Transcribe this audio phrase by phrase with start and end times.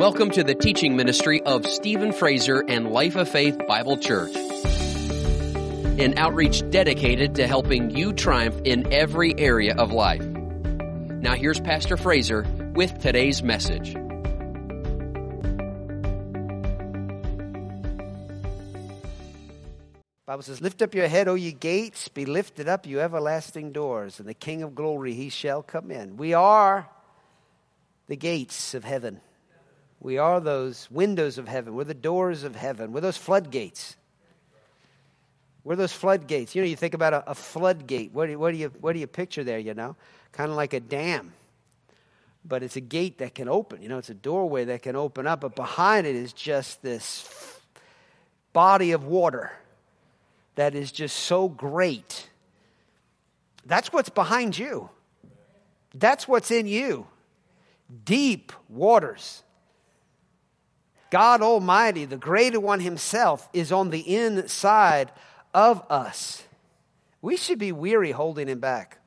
[0.00, 4.34] Welcome to the teaching ministry of Stephen Fraser and Life of Faith Bible Church.
[4.34, 10.22] An outreach dedicated to helping you triumph in every area of life.
[10.22, 13.92] Now here's Pastor Fraser with today's message.
[20.24, 24.18] Bible says, Lift up your head, O ye gates, be lifted up, you everlasting doors,
[24.18, 26.16] and the King of glory he shall come in.
[26.16, 26.88] We are
[28.06, 29.20] the gates of heaven.
[30.00, 31.74] We are those windows of heaven.
[31.74, 32.92] We're the doors of heaven.
[32.92, 33.96] We're those floodgates.
[35.62, 36.54] We're those floodgates.
[36.54, 38.12] You know, you think about a, a floodgate.
[38.12, 39.96] What do, what, do you, what do you picture there, you know?
[40.32, 41.34] Kind of like a dam.
[42.46, 43.82] But it's a gate that can open.
[43.82, 45.42] You know, it's a doorway that can open up.
[45.42, 47.60] But behind it is just this
[48.54, 49.52] body of water
[50.54, 52.30] that is just so great.
[53.66, 54.88] That's what's behind you.
[55.94, 57.06] That's what's in you.
[58.04, 59.42] Deep waters
[61.10, 65.10] God Almighty, the greater one Himself, is on the inside
[65.52, 66.44] of us.
[67.20, 68.98] We should be weary holding Him back.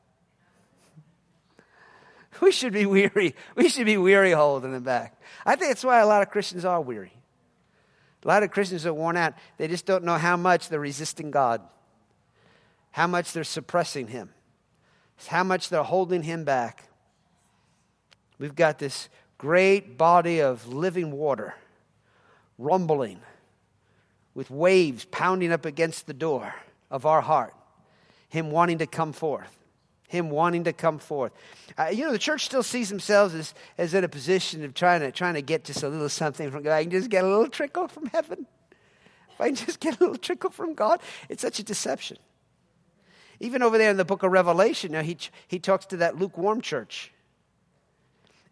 [2.41, 3.35] We should be weary.
[3.55, 5.21] We should be weary holding Him back.
[5.45, 7.13] I think that's why a lot of Christians are weary.
[8.23, 9.35] A lot of Christians are worn out.
[9.57, 11.61] They just don't know how much they're resisting God,
[12.91, 14.31] how much they're suppressing Him,
[15.27, 16.89] how much they're holding Him back.
[18.39, 21.53] We've got this great body of living water
[22.64, 23.19] rumbling,
[24.33, 26.56] with waves pounding up against the door
[26.89, 27.53] of our heart.
[28.30, 29.59] Him wanting to come forth.
[30.08, 31.31] Him wanting to come forth.
[31.78, 35.02] Uh, you know, the church still sees themselves as, as in a position of trying
[35.02, 36.73] to, trying to get just a little something from God.
[36.73, 38.45] I can just get a little trickle from heaven.
[39.31, 42.17] If I can just get a little trickle from God, it's such a deception.
[43.39, 45.17] Even over there in the book of Revelation, know, he,
[45.48, 47.11] he talks to that lukewarm church.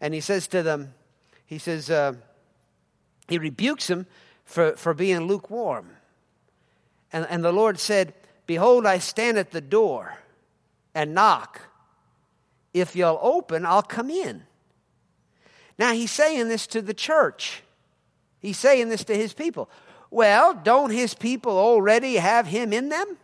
[0.00, 0.94] And he says to them,
[1.46, 2.14] he says, uh,
[3.32, 4.06] he rebukes them
[4.44, 5.88] for, for being lukewarm.
[7.12, 8.12] And, and the Lord said,
[8.46, 10.18] Behold, I stand at the door
[10.94, 11.62] and knock.
[12.74, 14.42] If you'll open, I'll come in.
[15.78, 17.62] Now, he's saying this to the church.
[18.38, 19.70] He's saying this to his people.
[20.10, 23.16] Well, don't his people already have him in them?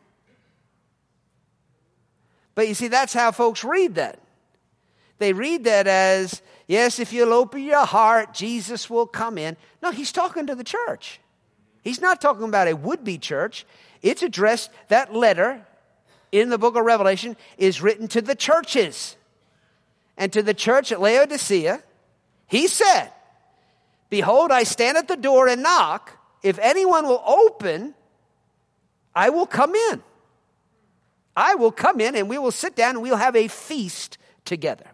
[2.55, 4.21] But you see, that's how folks read that.
[5.19, 9.57] They read that as Yes, if you'll open your heart, Jesus will come in.
[9.83, 11.19] No, he's talking to the church.
[11.83, 13.67] He's not talking about a would be church.
[14.03, 15.67] It's addressed, that letter
[16.31, 19.17] in the book of Revelation is written to the churches.
[20.19, 21.83] And to the church at Laodicea,
[22.47, 23.13] he said,
[24.11, 26.19] Behold, I stand at the door and knock.
[26.43, 27.95] If anyone will open,
[29.15, 30.03] I will come in.
[31.35, 34.85] I will come in and we will sit down and we'll have a feast together.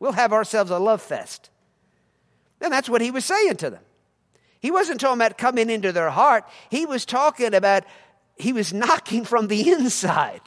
[0.00, 1.50] We'll have ourselves a love fest.
[2.60, 3.82] And that's what he was saying to them.
[4.58, 7.84] He wasn't talking about coming into their heart, he was talking about,
[8.36, 10.40] he was knocking from the inside.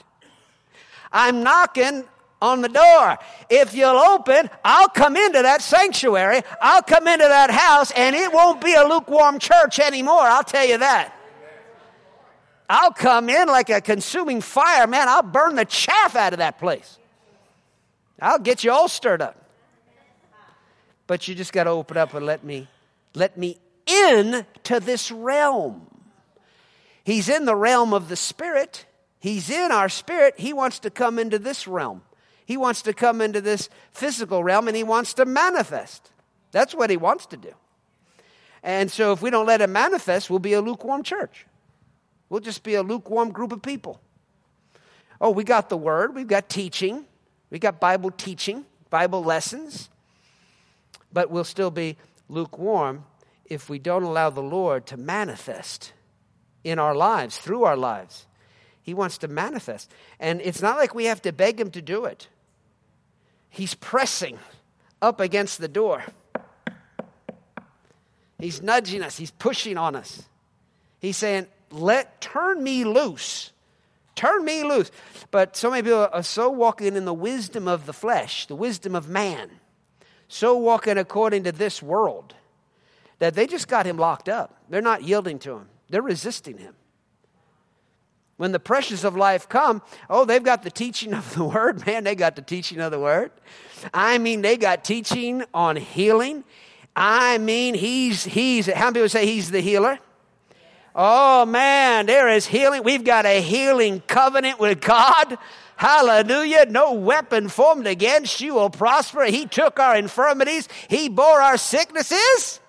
[1.11, 2.03] I'm knocking
[2.41, 3.17] on the door.
[3.49, 6.41] If you'll open, I'll come into that sanctuary.
[6.59, 10.21] I'll come into that house, and it won't be a lukewarm church anymore.
[10.21, 11.15] I'll tell you that.
[12.67, 15.07] I'll come in like a consuming fire, man.
[15.07, 16.97] I'll burn the chaff out of that place.
[18.19, 19.42] I'll get you all stirred up
[21.07, 22.67] but you just got to open up and let me
[23.13, 25.87] let me in to this realm.
[27.03, 28.85] He's in the realm of the spirit.
[29.19, 30.35] He's in our spirit.
[30.37, 32.01] He wants to come into this realm.
[32.45, 36.11] He wants to come into this physical realm and he wants to manifest.
[36.51, 37.53] That's what he wants to do.
[38.63, 41.45] And so if we don't let him manifest, we'll be a lukewarm church.
[42.29, 43.99] We'll just be a lukewarm group of people.
[45.19, 47.05] Oh, we got the word, we've got teaching,
[47.49, 49.89] we got Bible teaching, Bible lessons
[51.13, 51.97] but we'll still be
[52.28, 53.06] lukewarm
[53.46, 55.94] if we don't allow the Lord to manifest
[56.63, 58.25] in our lives, through our lives.
[58.81, 59.91] He wants to manifest.
[60.19, 62.28] And it's not like we have to beg Him to do it,
[63.50, 64.40] He's pressing
[65.01, 66.04] up against the door.
[68.39, 70.24] He's nudging us, He's pushing on us.
[71.00, 73.51] He's saying, Let turn me loose.
[74.16, 74.92] Turn me loose.
[75.31, 78.95] But so many people are so walking in the wisdom of the flesh, the wisdom
[78.95, 79.50] of man
[80.27, 82.33] so walking according to this world
[83.19, 84.55] that they just got him locked up.
[84.69, 86.75] They're not yielding to him, they're resisting him.
[88.37, 91.85] When the pressures of life come, oh, they've got the teaching of the word.
[91.85, 93.31] Man, they got the teaching of the word.
[93.93, 96.43] I mean, they got teaching on healing.
[96.95, 99.99] I mean, he's, he's, how many people say he's the healer?
[100.95, 102.83] Oh man, there is healing.
[102.83, 105.37] We've got a healing covenant with God.
[105.75, 106.65] Hallelujah.
[106.69, 109.25] No weapon formed against you will prosper.
[109.25, 112.59] He took our infirmities, He bore our sicknesses.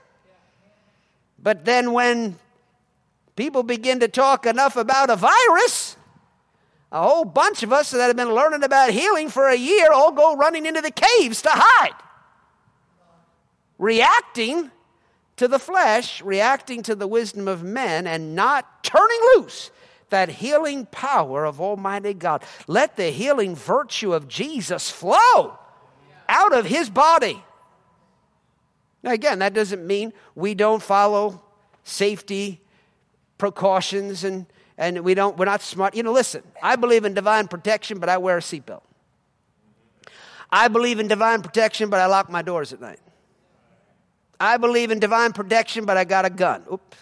[1.38, 2.36] But then when
[3.36, 5.96] people begin to talk enough about a virus,
[6.90, 10.12] a whole bunch of us that have been learning about healing for a year all
[10.12, 11.94] go running into the caves to hide.
[13.78, 14.70] Reacting
[15.36, 19.70] to the flesh, reacting to the wisdom of men, and not turning loose
[20.14, 22.44] that healing power of Almighty God.
[22.69, 25.58] Let the healing virtue of Jesus flow
[26.28, 27.43] out of his body.
[29.02, 31.43] Now, again, that doesn't mean we don't follow
[31.82, 32.61] safety
[33.38, 34.46] precautions and,
[34.78, 35.96] and we don't, we're not smart.
[35.96, 38.82] You know, listen, I believe in divine protection, but I wear a seatbelt.
[40.49, 43.00] I believe in divine protection, but I lock my doors at night.
[44.38, 46.62] I believe in divine protection, but I got a gun.
[46.72, 46.96] Oops.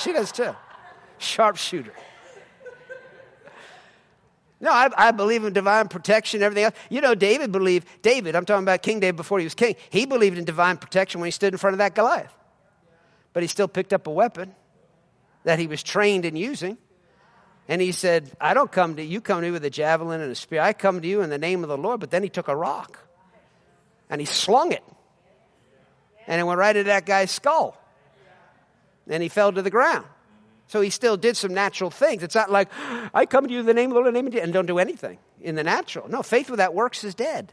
[0.00, 0.54] She does too.
[1.18, 1.94] Sharpshooter.
[4.62, 6.74] No, I, I, believe in divine protection, everything else.
[6.90, 10.04] You know, David believed, David, I'm talking about King David before he was king, he
[10.04, 12.32] believed in divine protection when he stood in front of that Goliath.
[13.32, 14.54] But he still picked up a weapon
[15.44, 16.76] that he was trained in using.
[17.68, 20.30] And he said, I don't come to you, come to me with a javelin and
[20.30, 20.60] a spear.
[20.60, 22.00] I come to you in the name of the Lord.
[22.00, 22.98] But then he took a rock
[24.10, 24.82] and he slung it.
[26.26, 27.79] And it went right into that guy's skull.
[29.10, 30.06] And he fell to the ground.
[30.68, 32.22] So he still did some natural things.
[32.22, 32.68] It's not like,
[33.12, 34.78] I come to you in the name of the Lord, name of and don't do
[34.78, 36.08] anything in the natural.
[36.08, 37.52] No, faith without works is dead.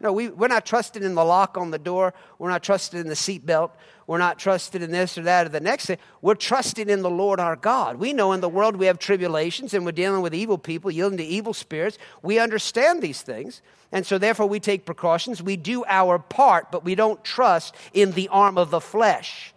[0.00, 2.14] No, we, we're not trusted in the lock on the door.
[2.38, 3.70] We're not trusted in the seatbelt.
[4.06, 5.98] We're not trusted in this or that or the next thing.
[6.22, 7.96] We're trusting in the Lord our God.
[7.96, 11.18] We know in the world we have tribulations and we're dealing with evil people, yielding
[11.18, 11.98] to evil spirits.
[12.22, 13.60] We understand these things.
[13.90, 15.42] And so, therefore, we take precautions.
[15.42, 19.52] We do our part, but we don't trust in the arm of the flesh.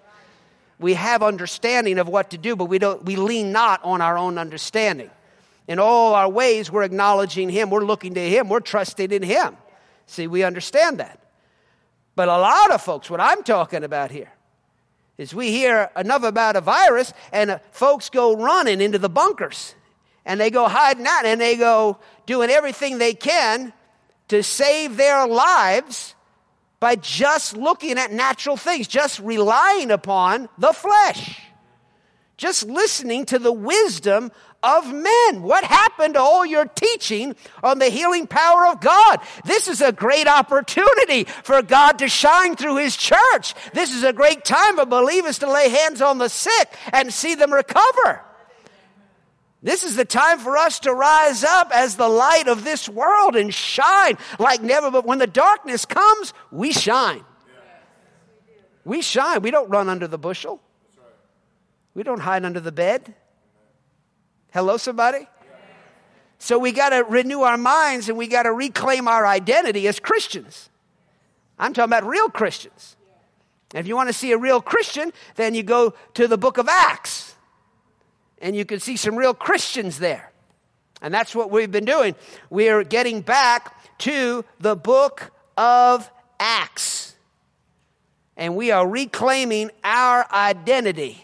[0.81, 4.17] We have understanding of what to do, but we, don't, we lean not on our
[4.17, 5.09] own understanding.
[5.67, 7.69] In all our ways, we're acknowledging Him.
[7.69, 8.49] We're looking to Him.
[8.49, 9.55] We're trusting in Him.
[10.07, 11.19] See, we understand that.
[12.15, 14.31] But a lot of folks, what I'm talking about here,
[15.17, 19.75] is we hear enough about a virus and folks go running into the bunkers
[20.25, 23.71] and they go hiding out and they go doing everything they can
[24.29, 26.15] to save their lives
[26.81, 31.39] by just looking at natural things, just relying upon the flesh,
[32.35, 34.31] just listening to the wisdom
[34.63, 35.43] of men.
[35.43, 39.19] What happened to all your teaching on the healing power of God?
[39.45, 43.53] This is a great opportunity for God to shine through His church.
[43.73, 47.35] This is a great time for believers to lay hands on the sick and see
[47.35, 48.25] them recover.
[49.63, 53.35] This is the time for us to rise up as the light of this world
[53.35, 54.89] and shine like never.
[54.89, 57.23] But when the darkness comes, we shine.
[58.83, 59.43] We shine.
[59.43, 60.59] We don't run under the bushel.
[61.93, 63.13] We don't hide under the bed.
[64.51, 65.27] Hello, somebody?
[66.39, 69.99] So we got to renew our minds and we got to reclaim our identity as
[69.99, 70.71] Christians.
[71.59, 72.95] I'm talking about real Christians.
[73.75, 76.67] if you want to see a real Christian, then you go to the book of
[76.67, 77.30] Acts
[78.41, 80.31] and you can see some real Christians there.
[81.01, 82.15] And that's what we've been doing.
[82.49, 87.15] We're getting back to the book of Acts.
[88.35, 91.23] And we are reclaiming our identity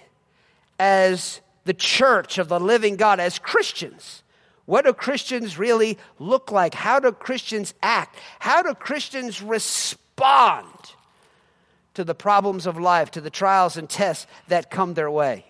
[0.80, 4.24] as the church of the living God as Christians.
[4.66, 6.74] What do Christians really look like?
[6.74, 8.18] How do Christians act?
[8.40, 10.68] How do Christians respond
[11.94, 15.46] to the problems of life, to the trials and tests that come their way?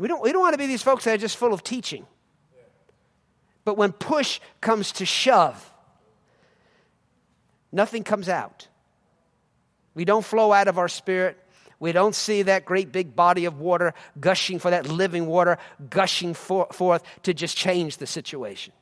[0.00, 2.06] We don't, we don't want to be these folks that are just full of teaching.
[3.66, 5.70] But when push comes to shove,
[7.70, 8.66] nothing comes out.
[9.92, 11.36] We don't flow out of our spirit.
[11.78, 15.58] We don't see that great big body of water gushing for that living water
[15.90, 18.72] gushing for, forth to just change the situation.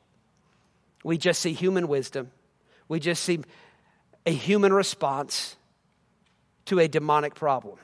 [1.03, 2.31] We just see human wisdom.
[2.87, 3.41] We just see
[4.25, 5.57] a human response
[6.67, 7.77] to a demonic problem.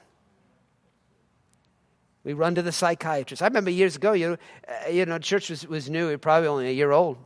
[2.25, 3.41] We run to the psychiatrist.
[3.41, 6.67] I remember years ago, you know, uh, you know church was, was new, probably only
[6.67, 7.17] a year old.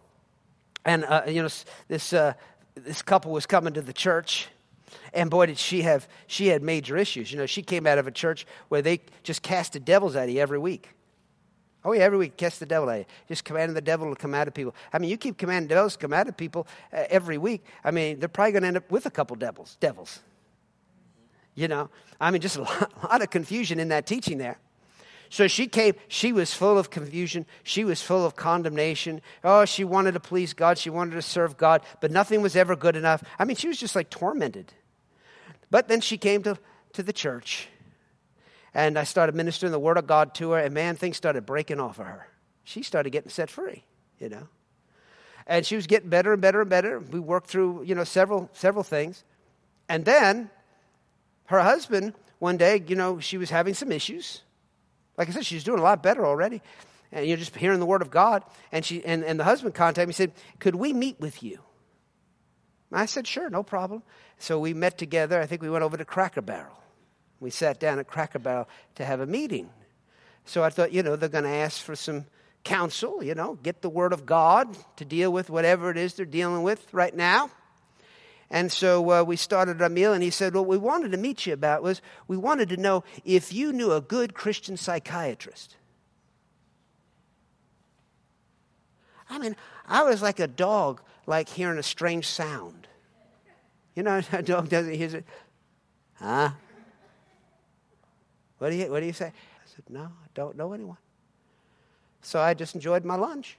[0.85, 1.49] And, uh, you know,
[1.87, 2.33] this, uh,
[2.75, 4.49] this couple was coming to the church
[5.13, 7.31] and boy, did she have, she had major issues.
[7.31, 10.39] You know, she came out of a church where they just casted devils at you
[10.39, 10.89] every week.
[11.85, 13.05] Oh, yeah, every week, cast the devil at you.
[13.29, 14.75] Just commanding the devil to come out of people.
[14.91, 17.63] I mean, you keep commanding devils to come out of people uh, every week.
[17.83, 19.77] I mean, they're probably going to end up with a couple devils.
[19.79, 20.19] Devils.
[21.55, 21.89] You know,
[22.19, 24.57] I mean, just a lot, a lot of confusion in that teaching there.
[25.29, 27.45] So she came, she was full of confusion.
[27.63, 29.21] She was full of condemnation.
[29.43, 30.77] Oh, she wanted to please God.
[30.79, 33.23] She wanted to serve God, but nothing was ever good enough.
[33.37, 34.73] I mean, she was just like tormented.
[35.69, 36.57] But then she came to,
[36.93, 37.67] to the church,
[38.73, 41.79] and I started ministering the Word of God to her, and man, things started breaking
[41.79, 42.27] off of her.
[42.63, 43.83] She started getting set free,
[44.17, 44.47] you know.
[45.45, 46.99] And she was getting better and better and better.
[46.99, 49.23] We worked through, you know, several, several things.
[49.87, 50.49] And then
[51.45, 54.41] her husband, one day, you know, she was having some issues.
[55.19, 56.61] Like I said, she's doing a lot better already.
[57.11, 58.43] And you're just hearing the word of God.
[58.71, 61.59] And, she, and, and the husband contacted me and said, Could we meet with you?
[62.91, 64.01] I said, Sure, no problem.
[64.37, 65.39] So we met together.
[65.41, 66.81] I think we went over to Cracker Barrel.
[67.41, 69.69] We sat down at Cracker Barrel to have a meeting.
[70.45, 72.25] So I thought, you know, they're going to ask for some
[72.63, 76.25] counsel, you know, get the Word of God to deal with whatever it is they're
[76.25, 77.49] dealing with right now.
[78.51, 81.45] And so uh, we started our meal, and he said, What we wanted to meet
[81.45, 85.75] you about was we wanted to know if you knew a good Christian psychiatrist.
[89.29, 92.87] I mean, I was like a dog, like hearing a strange sound.
[93.95, 95.25] You know, a dog doesn't hear it.
[96.15, 96.51] Huh?
[98.57, 99.27] What do you, what do you say?
[99.27, 100.97] I said, No, I don't know anyone.
[102.23, 103.57] So I just enjoyed my lunch.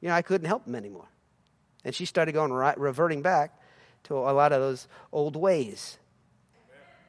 [0.00, 1.08] You know, I couldn't help him anymore.
[1.84, 3.56] And she started going right, reverting back
[4.04, 5.98] to a lot of those old ways.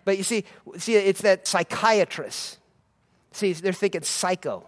[0.03, 0.45] But you see,
[0.77, 2.59] see, it's that psychiatrist.
[3.31, 4.65] See, they're thinking psycho.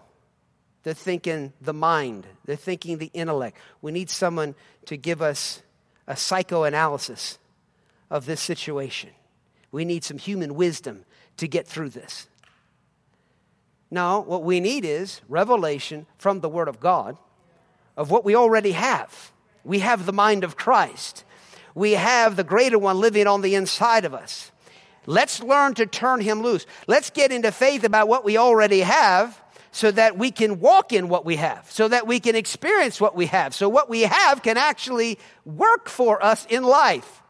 [0.84, 2.28] They're thinking the mind.
[2.46, 3.58] They're thinking the intellect.
[3.82, 4.56] We need someone
[4.86, 5.62] to give us
[6.08, 7.40] a psychoanalysis
[8.10, 9.12] of this situation.
[9.72, 11.06] We need some human wisdom
[11.38, 12.28] to get through this.
[13.92, 17.18] No, what we need is revelation from the Word of God
[17.96, 19.32] of what we already have.
[19.64, 21.24] We have the mind of Christ,
[21.78, 24.52] we have the greater one living on the inside of us.
[25.06, 26.66] Let's learn to turn him loose.
[26.88, 29.40] Let's get into faith about what we already have
[29.72, 33.16] so that we can walk in what we have, so that we can experience what
[33.16, 37.22] we have, so what we have can actually work for us in life.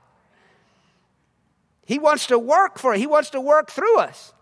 [1.86, 3.00] He wants to work for it.
[3.00, 4.34] He wants to work through us.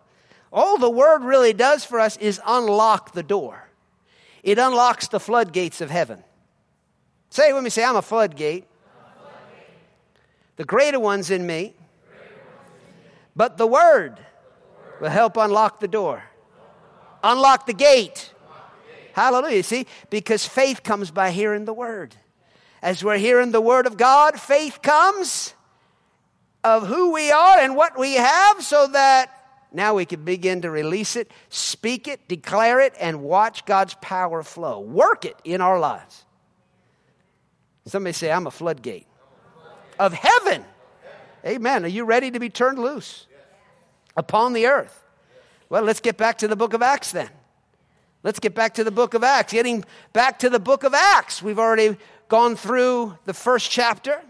[0.54, 3.70] All the word really does for us is unlock the door.
[4.44, 6.24] It unlocks the floodgates of heaven.
[7.32, 8.66] Say with me, say, I'm a floodgate.
[10.56, 11.74] The greater one's in me.
[13.36, 14.20] But the word
[15.02, 16.24] will help unlock the door.
[17.24, 18.32] Unlock the gate.
[19.14, 19.64] Hallelujah.
[19.64, 22.16] See, because faith comes by hearing the word.
[22.82, 25.54] As we're hearing the word of God, faith comes
[26.64, 29.32] of who we are and what we have so that
[29.72, 34.44] now we can begin to release it, speak it, declare it, and watch God's power
[34.44, 34.80] flow.
[34.80, 36.24] Work it in our lives.
[37.86, 39.08] Somebody say, I'm a floodgate
[40.00, 40.66] of heaven.
[41.46, 41.86] Amen.
[41.86, 43.28] Are you ready to be turned loose
[44.18, 45.04] upon the earth?
[45.70, 47.30] Well, let's get back to the book of Acts then.
[48.24, 49.54] Let's get back to the book of Acts.
[49.54, 51.44] Getting back to the book of Acts.
[51.44, 51.98] We've already
[52.28, 54.22] gone through the first chapter.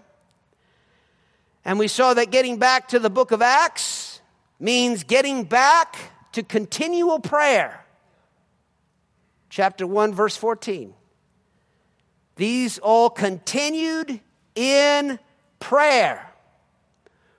[1.64, 4.22] And we saw that getting back to the book of Acts
[4.60, 5.96] means getting back
[6.34, 7.86] to continual prayer.
[9.50, 10.94] Chapter 1, verse 14.
[12.36, 14.20] These all continued
[14.56, 15.18] in
[15.60, 16.32] prayer.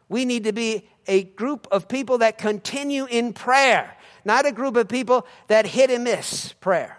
[0.09, 4.77] We need to be a group of people that continue in prayer, not a group
[4.77, 6.99] of people that hit and miss prayer.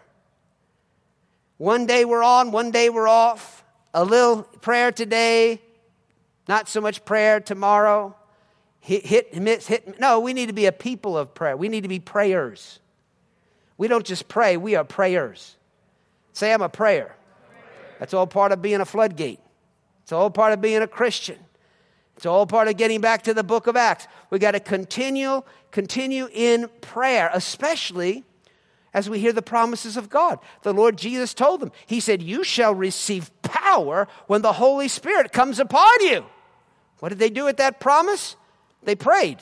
[1.58, 3.64] One day we're on, one day we're off.
[3.94, 5.62] A little prayer today,
[6.48, 8.16] not so much prayer tomorrow.
[8.80, 10.00] Hit, hit, miss, hit.
[10.00, 11.58] No, we need to be a people of prayer.
[11.58, 12.80] We need to be prayers.
[13.78, 15.56] We don't just pray, we are prayers.
[16.34, 17.16] Say, I'm a prayer.
[18.00, 19.40] That's all part of being a floodgate.
[20.08, 21.38] It's all part of being a Christian.
[22.16, 24.08] It's all part of getting back to the book of Acts.
[24.30, 28.24] We got to continue, continue in prayer, especially
[28.94, 30.40] as we hear the promises of God.
[30.62, 35.34] The Lord Jesus told them, He said, You shall receive power when the Holy Spirit
[35.34, 36.26] comes upon you.
[37.00, 38.38] What did they do with that promise?
[38.84, 39.40] They prayed.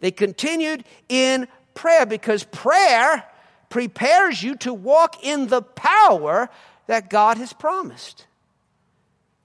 [0.00, 3.24] They continued in prayer because prayer
[3.70, 6.50] prepares you to walk in the power
[6.88, 8.26] that God has promised.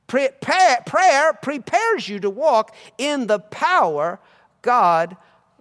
[0.07, 0.31] Prayer,
[0.85, 4.19] prayer prepares you to walk in the power
[4.61, 5.17] God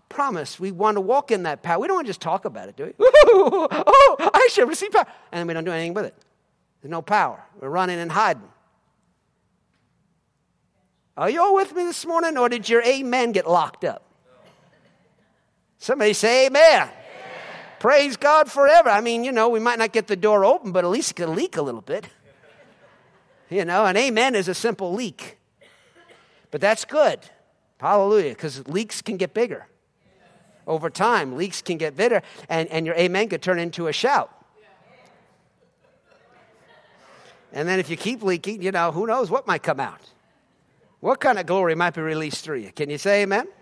[0.09, 0.61] promised.
[0.61, 1.81] We want to walk in that power.
[1.81, 2.93] We don't want to just talk about it, do we?
[2.99, 5.07] oh, I shall receive power.
[5.33, 6.15] And then we don't do anything with it.
[6.81, 7.43] There's no power.
[7.61, 8.49] We're running and hiding.
[11.17, 14.03] Are you all with me this morning, or did your amen get locked up?
[15.79, 16.83] Somebody say amen.
[16.83, 16.91] amen.
[17.79, 18.91] Praise God forever.
[18.91, 21.15] I mean, you know, we might not get the door open, but at least it
[21.15, 22.09] can leak a little bit.
[23.49, 25.39] You know, an amen is a simple leak.
[26.51, 27.21] But that's good.
[27.79, 29.67] Hallelujah, because leaks can get bigger.
[30.67, 34.33] Over time, leaks can get bigger, and, and your amen could turn into a shout.
[37.53, 40.01] And then if you keep leaking, you know, who knows what might come out.
[41.01, 42.73] What kind of glory might be released through you?
[42.73, 43.43] Can you say amen?
[43.43, 43.53] amen.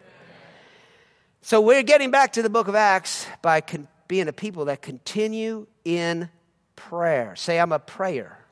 [1.42, 4.82] So we're getting back to the book of Acts by con- being a people that
[4.82, 6.30] continue in
[6.74, 7.36] prayer.
[7.36, 8.43] Say, I'm a prayer.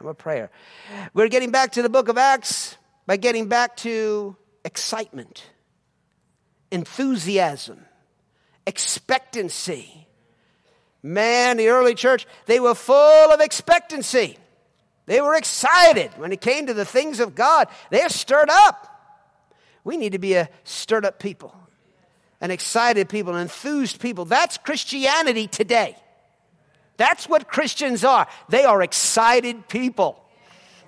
[0.00, 0.50] I'm a prayer.
[1.14, 2.76] We're getting back to the book of Acts
[3.06, 5.46] by getting back to excitement,
[6.70, 7.80] enthusiasm,
[8.66, 10.06] expectancy.
[11.02, 14.36] Man, the early church, they were full of expectancy.
[15.06, 17.68] They were excited when it came to the things of God.
[17.90, 18.88] They're stirred up.
[19.84, 21.54] We need to be a stirred up people,
[22.40, 24.24] an excited people, an enthused people.
[24.24, 25.96] That's Christianity today.
[26.96, 28.26] That's what Christians are.
[28.48, 30.22] They are excited people.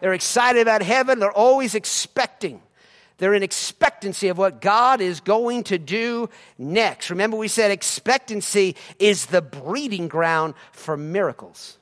[0.01, 1.19] They're excited about heaven.
[1.19, 2.63] They're always expecting.
[3.19, 7.11] They're in expectancy of what God is going to do next.
[7.11, 11.79] Remember, we said expectancy is the breeding ground for miracles.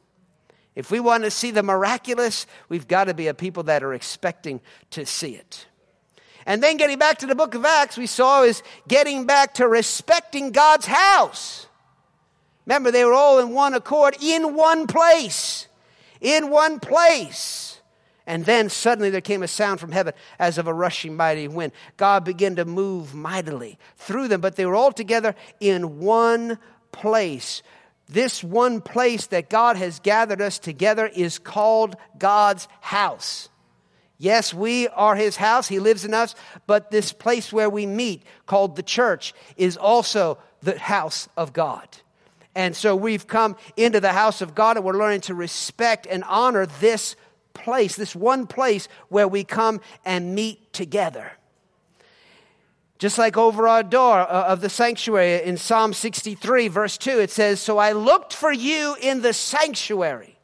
[0.75, 3.95] If we want to see the miraculous, we've got to be a people that are
[3.95, 5.67] expecting to see it.
[6.47, 9.67] And then getting back to the book of Acts, we saw is getting back to
[9.67, 11.67] respecting God's house.
[12.67, 15.69] Remember, they were all in one accord, in one place.
[16.21, 17.81] In one place.
[18.27, 21.73] And then suddenly there came a sound from heaven as of a rushing mighty wind.
[21.97, 26.59] God began to move mightily through them, but they were all together in one
[26.91, 27.63] place.
[28.09, 33.49] This one place that God has gathered us together is called God's house.
[34.19, 36.35] Yes, we are his house, he lives in us,
[36.67, 41.87] but this place where we meet, called the church, is also the house of God.
[42.57, 46.25] And so we've come into the house of God and we're learning to respect and
[46.25, 47.15] honor this
[47.53, 51.33] place, this one place where we come and meet together.
[52.99, 57.31] Just like over our door uh, of the sanctuary in Psalm 63, verse 2, it
[57.31, 60.39] says, So I looked for you in the sanctuary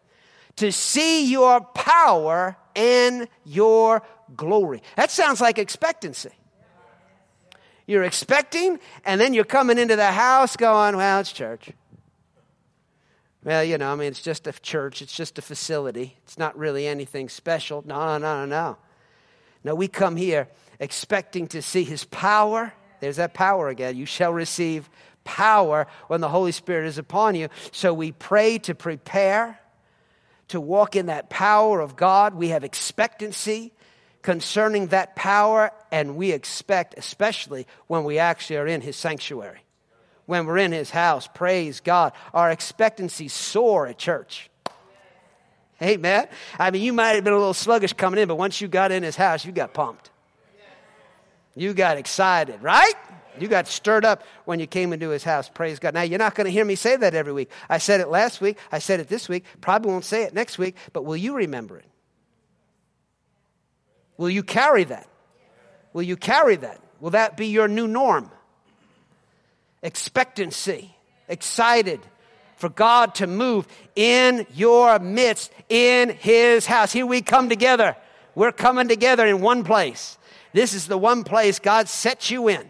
[0.56, 4.02] to see your power and your
[4.36, 4.82] glory.
[4.96, 6.32] That sounds like expectancy.
[7.86, 11.72] You're expecting, and then you're coming into the house going, Well, it's church.
[13.44, 16.16] Well, you know, I mean, it's just a church, it's just a facility.
[16.24, 17.82] It's not really anything special.
[17.86, 18.76] No, no, no, no.
[19.64, 22.72] No, we come here expecting to see his power.
[23.00, 23.96] There's that power again.
[23.96, 24.88] You shall receive
[25.24, 27.48] power when the Holy Spirit is upon you.
[27.72, 29.58] So we pray to prepare
[30.48, 32.34] to walk in that power of God.
[32.34, 33.72] We have expectancy
[34.22, 39.61] concerning that power, and we expect, especially when we actually are in his sanctuary
[40.26, 41.28] when we're in his house.
[41.32, 42.12] Praise God.
[42.32, 44.50] Our expectancies soar at church.
[45.80, 46.28] Amen.
[46.58, 48.92] I mean, you might have been a little sluggish coming in, but once you got
[48.92, 50.10] in his house, you got pumped.
[51.56, 52.94] You got excited, right?
[53.38, 55.48] You got stirred up when you came into his house.
[55.48, 55.94] Praise God.
[55.94, 57.50] Now, you're not going to hear me say that every week.
[57.68, 58.58] I said it last week.
[58.70, 59.44] I said it this week.
[59.60, 61.86] Probably won't say it next week, but will you remember it?
[64.16, 65.08] Will you carry that?
[65.92, 66.80] Will you carry that?
[67.00, 68.30] Will that be your new norm?
[69.82, 70.94] Expectancy,
[71.28, 72.00] excited
[72.56, 73.66] for God to move
[73.96, 76.92] in your midst, in His house.
[76.92, 77.96] Here we come together.
[78.34, 80.16] We're coming together in one place.
[80.52, 82.68] This is the one place God set you in.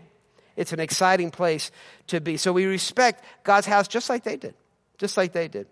[0.56, 1.70] It's an exciting place
[2.08, 2.36] to be.
[2.36, 4.54] So we respect God's house just like they did.
[4.98, 5.66] Just like they did.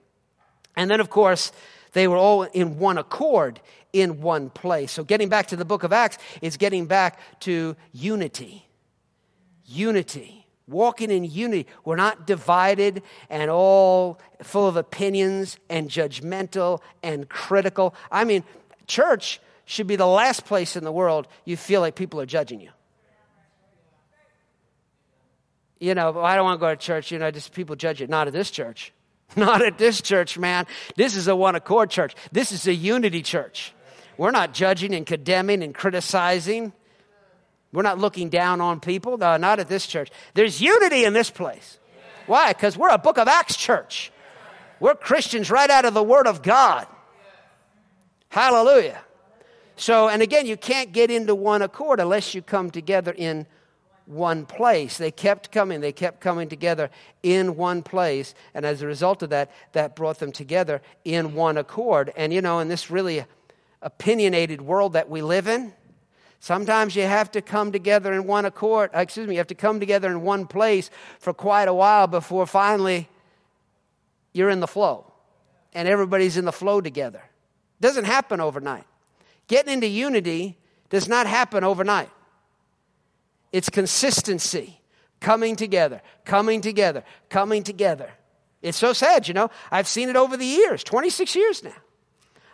[0.77, 1.53] And then, of course,
[1.93, 3.61] they were all in one accord
[3.93, 4.93] in one place.
[4.93, 8.67] So getting back to the book of Acts is getting back to unity.
[9.67, 10.40] Unity
[10.71, 11.67] walking in unity.
[11.85, 17.95] We're not divided and all full of opinions and judgmental and critical.
[18.11, 18.45] I mean,
[18.87, 22.61] church should be the last place in the world you feel like people are judging
[22.61, 22.71] you.
[25.79, 28.07] You know, I don't want to go to church, you know, just people judge you.
[28.07, 28.93] Not at this church.
[29.37, 30.67] Not at this church, man.
[30.97, 32.15] This is a one accord church.
[32.33, 33.73] This is a unity church.
[34.19, 36.73] We're not judging and condemning and criticizing.
[37.73, 40.11] We're not looking down on people, no, not at this church.
[40.35, 41.79] There's unity in this place.
[42.27, 42.53] Why?
[42.53, 44.13] Because we're a book of Acts church.
[44.81, 46.87] We're Christians right out of the Word of God.
[48.29, 49.01] Hallelujah.
[49.77, 53.47] So, and again, you can't get into one accord unless you come together in
[54.07, 54.99] one place.
[54.99, 56.91] They kept coming, they kept coming together
[57.23, 58.35] in one place.
[58.55, 62.13] And as a result of that, that brought them together in one accord.
[62.17, 63.25] And you know, in this really
[63.81, 65.73] opinionated world that we live in,
[66.41, 69.55] Sometimes you have to come together in one accord, uh, excuse me, you have to
[69.55, 73.09] come together in one place for quite a while before finally
[74.33, 75.13] you're in the flow
[75.75, 77.19] and everybody's in the flow together.
[77.19, 78.85] It doesn't happen overnight.
[79.49, 80.57] Getting into unity
[80.89, 82.11] does not happen overnight.
[83.53, 84.81] It's consistency,
[85.21, 88.11] coming together, coming together, coming together.
[88.63, 89.51] It's so sad, you know.
[89.71, 91.75] I've seen it over the years, 26 years now.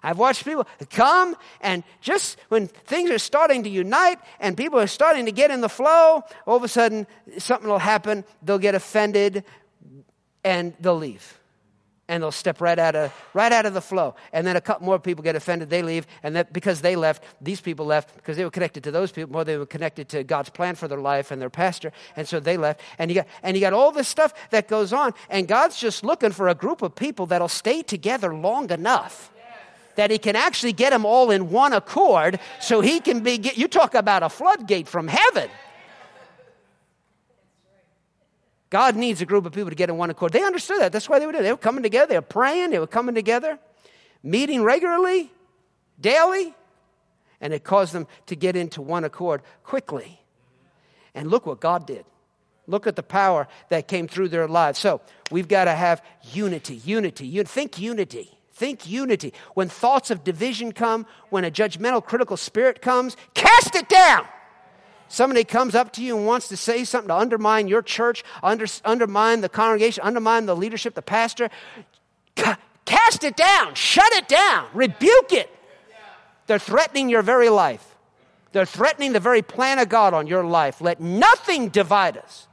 [0.07, 4.87] I've watched people come and just when things are starting to unite and people are
[4.87, 8.25] starting to get in the flow, all of a sudden something will happen.
[8.41, 9.43] They'll get offended
[10.45, 11.41] and they'll leave.
[12.09, 14.15] and they'll step right out of right out of the flow.
[14.33, 16.07] And then a couple more people get offended they leave.
[16.23, 19.33] And that because they left these people left because they were connected to those people
[19.33, 21.91] more they were connected to god's plan for their life and their pastor.
[22.15, 22.81] And so they left.
[22.99, 25.15] And you got and you got all this stuff that goes on.
[25.29, 29.33] And god's just looking for a group of people that'll stay together long enough
[29.97, 33.69] that he can actually get them all in one accord so he can be you
[33.69, 35.51] talk about a floodgate from heaven
[38.71, 40.33] God needs a group of people to get in one accord.
[40.33, 40.93] They understood that.
[40.93, 41.45] That's why they were doing.
[41.45, 42.09] They were coming together.
[42.09, 42.71] They were praying.
[42.71, 43.59] They were coming together,
[44.23, 45.31] meeting regularly,
[46.01, 46.55] daily,
[47.41, 50.21] and it caused them to get into one accord quickly.
[51.15, 52.05] And look what God did.
[52.67, 54.81] Look at the power that came through their lives.
[54.81, 57.27] So we've got to have unity, unity.
[57.27, 58.37] You think unity.
[58.57, 59.35] Think unity.
[59.53, 64.27] When thoughts of division come, when a judgmental, critical spirit comes, cast it down
[65.09, 68.67] somebody comes up to you and wants to say something to undermine your church, under,
[68.85, 71.49] undermine the congregation, undermine the leadership, the pastor,
[72.35, 75.51] ca- cast it down, shut it down, rebuke it.
[76.47, 77.97] They're threatening your very life.
[78.53, 80.81] They're threatening the very plan of God on your life.
[80.81, 82.49] Let nothing divide us.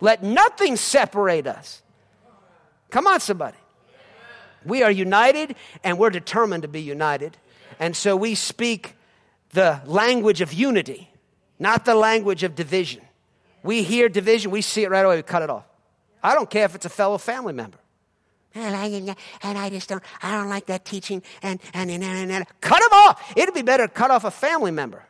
[0.00, 1.82] Let nothing separate us.
[2.90, 3.56] Come on, somebody.
[4.64, 7.36] We are united and we're determined to be united.
[7.78, 8.96] And so we speak
[9.50, 11.10] the language of unity
[11.58, 13.02] not the language of division.
[13.62, 15.64] We hear division, we see it right away, we cut it off.
[16.22, 17.78] I don't care if it's a fellow family member.
[18.54, 21.22] And I just don't, I don't like that teaching.
[21.42, 22.46] And, and, and, and, and.
[22.60, 23.32] cut them off.
[23.36, 25.04] It'd be better to cut off a family member.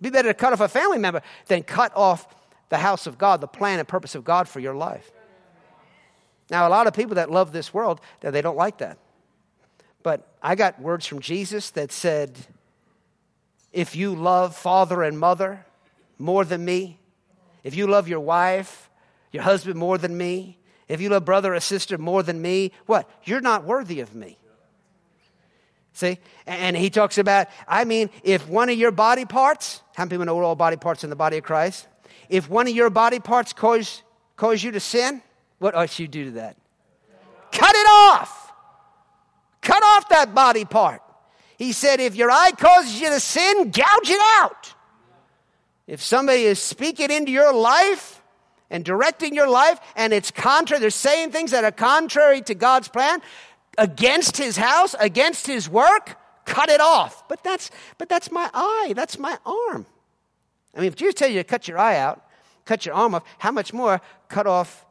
[0.00, 2.32] It'd be better to cut off a family member than cut off
[2.68, 5.10] the house of God, the plan and purpose of God for your life.
[6.52, 8.98] Now, a lot of people that love this world, they don't like that.
[10.02, 12.36] But I got words from Jesus that said,
[13.72, 15.64] if you love father and mother
[16.18, 16.98] more than me,
[17.64, 18.90] if you love your wife,
[19.30, 23.08] your husband more than me, if you love brother or sister more than me, what?
[23.24, 24.36] You're not worthy of me.
[25.94, 26.18] See?
[26.46, 30.26] And he talks about, I mean, if one of your body parts, how many people
[30.26, 31.88] know all body parts in the body of Christ?
[32.28, 34.02] If one of your body parts cause,
[34.36, 35.22] cause you to sin,
[35.62, 36.56] what ought you do to that?
[37.52, 38.52] Cut it off.
[39.60, 41.02] Cut off that body part.
[41.56, 44.74] He said, if your eye causes you to sin, gouge it out.
[45.86, 48.20] If somebody is speaking into your life
[48.70, 52.88] and directing your life and it's contrary, they're saying things that are contrary to God's
[52.88, 53.20] plan,
[53.78, 57.26] against his house, against his work, cut it off.
[57.28, 59.86] But that's but that's my eye, that's my arm.
[60.74, 62.24] I mean, if Jesus tell you to cut your eye out,
[62.64, 64.84] cut your arm off, how much more cut off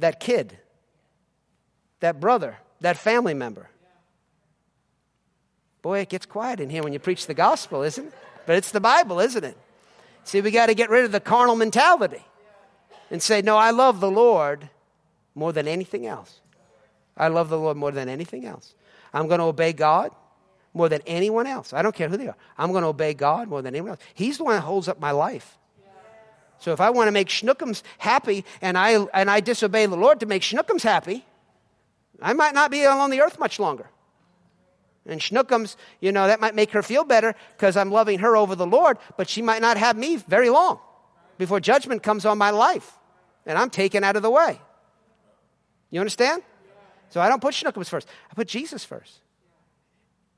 [0.00, 0.58] that kid,
[2.00, 3.70] that brother, that family member?
[5.82, 8.12] Boy, it gets quiet in here when you preach the gospel, isn't it?
[8.46, 9.56] But it's the Bible, isn't it?
[10.24, 12.24] See, we got to get rid of the carnal mentality
[13.10, 14.68] and say, No, I love the Lord
[15.34, 16.40] more than anything else.
[17.16, 18.74] I love the Lord more than anything else.
[19.12, 20.10] I'm going to obey God
[20.72, 21.72] more than anyone else.
[21.72, 22.36] I don't care who they are.
[22.56, 24.00] I'm going to obey God more than anyone else.
[24.14, 25.58] He's the one that holds up my life.
[26.60, 30.20] So if I want to make schnookums happy and I, and I disobey the Lord
[30.20, 31.24] to make schnookums happy,
[32.22, 33.86] I might not be on the earth much longer.
[35.06, 38.54] And Schnookums, you know, that might make her feel better because I'm loving her over
[38.54, 40.78] the Lord, but she might not have me very long
[41.38, 42.98] before judgment comes on my life
[43.46, 44.60] and I'm taken out of the way.
[45.90, 46.42] You understand?
[47.08, 48.06] So I don't put Schnookums first.
[48.30, 49.20] I put Jesus first.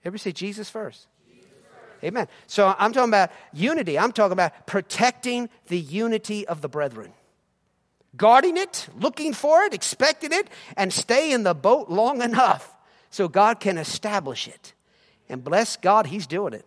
[0.04, 1.08] Everybody say Jesus first.
[2.04, 2.28] Amen.
[2.46, 3.98] So I'm talking about unity.
[3.98, 7.12] I'm talking about protecting the unity of the brethren.
[8.16, 12.74] Guarding it, looking for it, expecting it, and stay in the boat long enough
[13.10, 14.74] so God can establish it.
[15.28, 16.66] And bless God, He's doing it.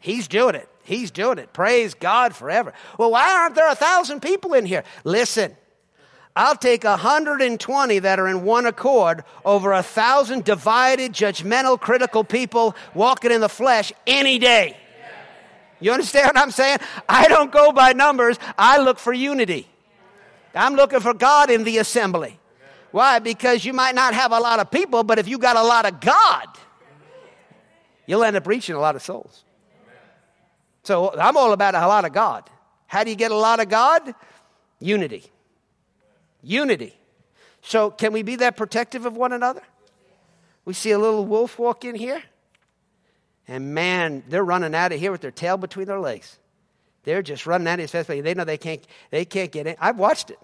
[0.00, 0.68] He's doing it.
[0.82, 1.52] He's doing it.
[1.52, 2.72] Praise God forever.
[2.98, 4.82] Well, why aren't there a thousand people in here?
[5.04, 5.54] Listen,
[6.36, 12.76] I'll take 120 that are in one accord over a thousand divided, judgmental, critical people
[12.94, 14.76] walking in the flesh any day.
[15.80, 16.78] You understand what I'm saying?
[17.08, 19.66] I don't go by numbers, I look for unity.
[20.54, 22.38] I'm looking for God in the assembly.
[22.90, 23.18] Why?
[23.18, 25.86] Because you might not have a lot of people, but if you got a lot
[25.86, 26.46] of God,
[28.06, 29.44] you'll end up reaching a lot of souls.
[30.82, 32.48] So I'm all about a lot of God.
[32.86, 34.14] How do you get a lot of God?
[34.80, 35.30] Unity.
[36.42, 36.96] Unity.
[37.62, 39.62] So can we be that protective of one another?
[40.64, 42.22] We see a little wolf walk in here,
[43.48, 46.38] and man, they're running out of here with their tail between their legs.
[47.04, 48.22] They're just running out of here.
[48.22, 49.76] They know they can't, they can't get in.
[49.80, 50.38] I've watched it.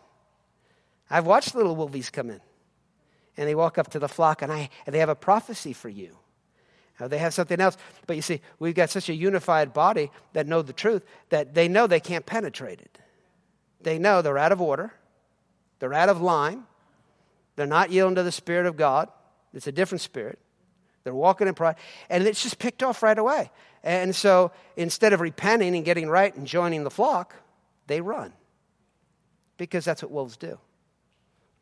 [1.11, 2.40] I've watched little wolves come in,
[3.37, 5.88] and they walk up to the flock, and, I, and they have a prophecy for
[5.88, 6.16] you.
[6.98, 7.76] Now, they have something else.
[8.06, 11.68] But you see, we've got such a unified body that know the truth that they
[11.68, 12.98] know they can't penetrate it.
[13.82, 14.92] They know they're out of order.
[15.78, 16.64] They're out of line.
[17.56, 19.08] They're not yielding to the Spirit of God.
[19.54, 20.38] It's a different spirit.
[21.04, 21.76] They're walking in pride.
[22.10, 23.50] And it's just picked off right away.
[23.82, 27.34] And so instead of repenting and getting right and joining the flock,
[27.86, 28.32] they run.
[29.56, 30.58] Because that's what wolves do.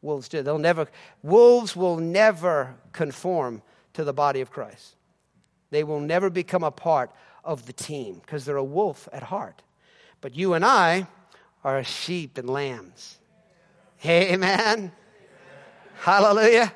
[0.03, 0.43] Wolves do.
[0.43, 0.89] They'll never,
[1.23, 4.97] wolves will never conform to the body of Christ.
[5.71, 7.11] They will never become a part
[7.45, 9.63] of the team because they're a wolf at heart.
[10.21, 11.07] But you and I
[11.63, 13.19] are sheep and lambs.
[14.05, 14.93] Amen.
[16.01, 16.73] Hallelujah.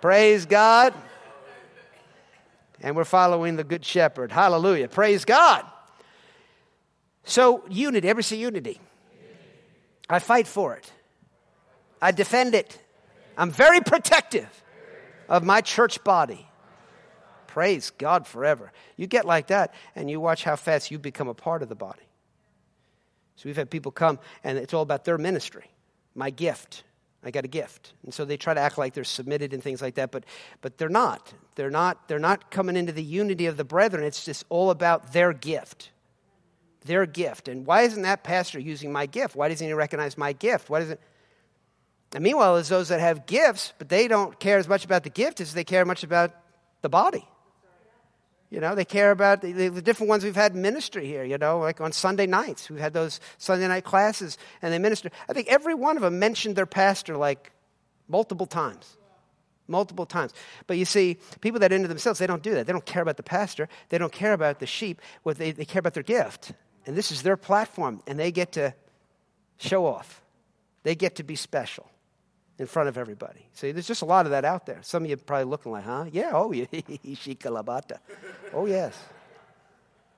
[0.00, 0.94] Praise God.
[2.80, 4.32] And we're following the Good Shepherd.
[4.32, 4.88] Hallelujah.
[4.88, 5.64] Praise God.
[7.24, 8.08] So, unity.
[8.08, 8.80] Ever see unity?
[10.08, 10.90] I fight for it,
[12.00, 12.80] I defend it.
[13.36, 14.48] I'm very protective
[15.28, 16.48] of my church body.
[17.46, 18.72] Praise God forever.
[18.96, 21.74] You get like that, and you watch how fast you become a part of the
[21.74, 22.02] body.
[23.36, 25.70] So we've had people come, and it's all about their ministry,
[26.18, 26.84] my gift.
[27.24, 27.92] I got a gift.
[28.04, 30.24] And so they try to act like they're submitted and things like that, but,
[30.60, 31.32] but they're not.
[31.54, 32.08] They're not.
[32.08, 34.04] They're not coming into the unity of the brethren.
[34.04, 35.90] It's just all about their gift.
[36.84, 37.48] Their gift.
[37.48, 39.34] And why isn't that pastor using my gift?
[39.34, 40.70] Why doesn't he recognize my gift?
[40.70, 41.00] Why doesn't
[42.14, 45.10] and meanwhile, there's those that have gifts, but they don't care as much about the
[45.10, 46.34] gift as they care much about
[46.80, 47.28] the body.
[48.50, 51.58] You know, they care about the, the, different ones we've had ministry here, you know,
[51.58, 52.70] like on Sunday nights.
[52.70, 55.10] We've had those Sunday night classes and they minister.
[55.28, 57.52] I think every one of them mentioned their pastor like
[58.08, 58.96] multiple times.
[59.66, 60.32] Multiple times.
[60.66, 62.66] But you see, people that into themselves, they don't do that.
[62.66, 63.68] They don't care about the pastor.
[63.90, 65.02] They don't care about the sheep.
[65.24, 66.52] What they, they care about their gift.
[66.86, 68.02] And this is their platform.
[68.06, 68.72] And they get to
[69.58, 70.22] show off.
[70.84, 71.87] They get to be special
[72.58, 73.46] in front of everybody.
[73.54, 74.80] See, there's just a lot of that out there.
[74.82, 76.06] Some of you probably looking like, huh?
[76.10, 77.98] Yeah, oh, yeah, shikalabata.
[78.52, 78.98] Oh, yes.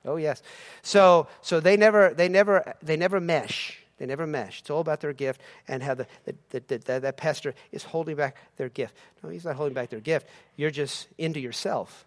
[0.03, 0.41] Oh, yes.
[0.81, 3.77] So, so they never, they never, they never mesh.
[3.99, 4.61] They never mesh.
[4.61, 8.15] It's all about their gift and how the, the, the, the, that pastor is holding
[8.15, 8.95] back their gift.
[9.21, 10.27] No, he's not holding back their gift.
[10.55, 12.05] You're just into yourself.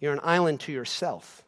[0.00, 1.44] You're an island to yourself.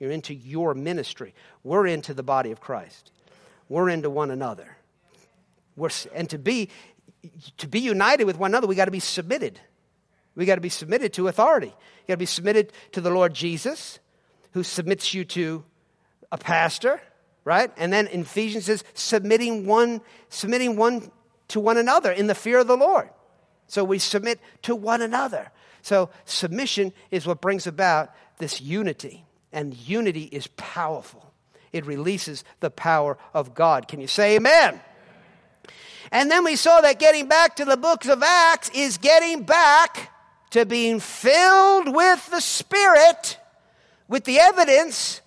[0.00, 1.32] You're into your ministry.
[1.62, 3.12] We're into the body of Christ.
[3.68, 4.76] We're into one another.
[5.76, 6.70] We're, and to be
[7.58, 9.60] to be united with one another, we got to be submitted.
[10.34, 11.66] We got to be submitted to authority.
[11.66, 13.98] You got to be submitted to the Lord Jesus,
[14.52, 15.64] who submits you to
[16.30, 17.00] a pastor,
[17.44, 17.72] right?
[17.76, 21.10] And then Ephesians says submitting one, submitting one
[21.48, 23.10] to one another in the fear of the Lord.
[23.66, 25.50] So we submit to one another.
[25.82, 29.24] So submission is what brings about this unity.
[29.52, 31.32] And unity is powerful.
[31.72, 33.88] It releases the power of God.
[33.88, 34.80] Can you say amen?
[36.10, 40.10] And then we saw that getting back to the books of Acts is getting back
[40.50, 43.38] to being filled with the Spirit
[44.08, 45.20] with the evidence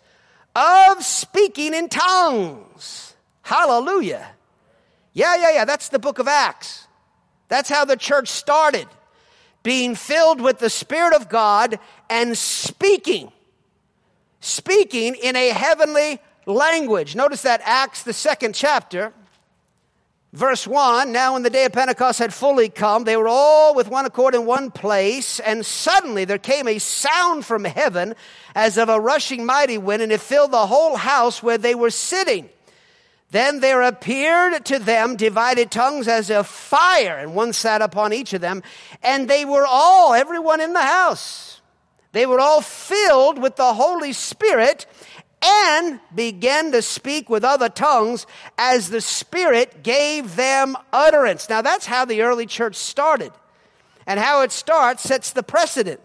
[0.55, 3.15] of speaking in tongues.
[3.43, 4.27] Hallelujah.
[5.13, 5.65] Yeah, yeah, yeah.
[5.65, 6.87] That's the book of Acts.
[7.47, 8.87] That's how the church started.
[9.63, 13.31] Being filled with the Spirit of God and speaking.
[14.39, 17.15] Speaking in a heavenly language.
[17.15, 19.13] Notice that Acts, the second chapter,
[20.33, 23.89] Verse 1 Now, when the day of Pentecost had fully come, they were all with
[23.89, 28.15] one accord in one place, and suddenly there came a sound from heaven
[28.55, 31.89] as of a rushing mighty wind, and it filled the whole house where they were
[31.89, 32.49] sitting.
[33.31, 38.33] Then there appeared to them divided tongues as of fire, and one sat upon each
[38.33, 38.63] of them,
[39.03, 41.61] and they were all, everyone in the house,
[42.13, 44.85] they were all filled with the Holy Spirit
[45.43, 48.27] and began to speak with other tongues
[48.57, 51.49] as the Spirit gave them utterance.
[51.49, 53.31] Now, that's how the early church started.
[54.05, 55.99] And how it starts sets the precedent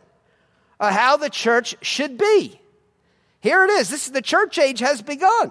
[0.78, 2.60] of how the church should be.
[3.40, 3.88] Here it is.
[3.88, 5.50] This is the church age has begun.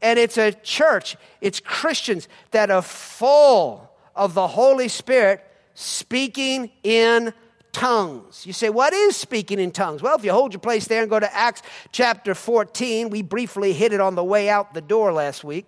[0.00, 7.32] And it's a church, it's Christians that are full of the Holy Spirit speaking in
[7.72, 8.46] tongues.
[8.46, 10.02] You say, what is speaking in tongues?
[10.02, 13.72] Well, if you hold your place there and go to Acts chapter 14, we briefly
[13.72, 15.66] hit it on the way out the door last week,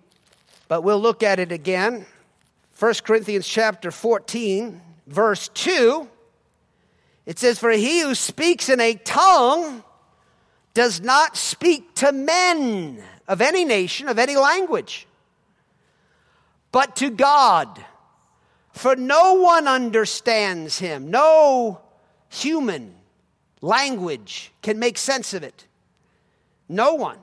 [0.67, 2.05] but we'll look at it again.
[2.79, 6.07] 1 Corinthians chapter 14, verse 2,
[7.25, 9.83] it says, For he who speaks in a tongue
[10.73, 15.07] does not speak to men of any nation, of any language,
[16.71, 17.83] but to God.
[18.73, 21.11] For no one understands him.
[21.11, 21.81] No
[22.31, 22.95] human
[23.61, 25.67] language can make sense of it.
[26.67, 27.17] No one,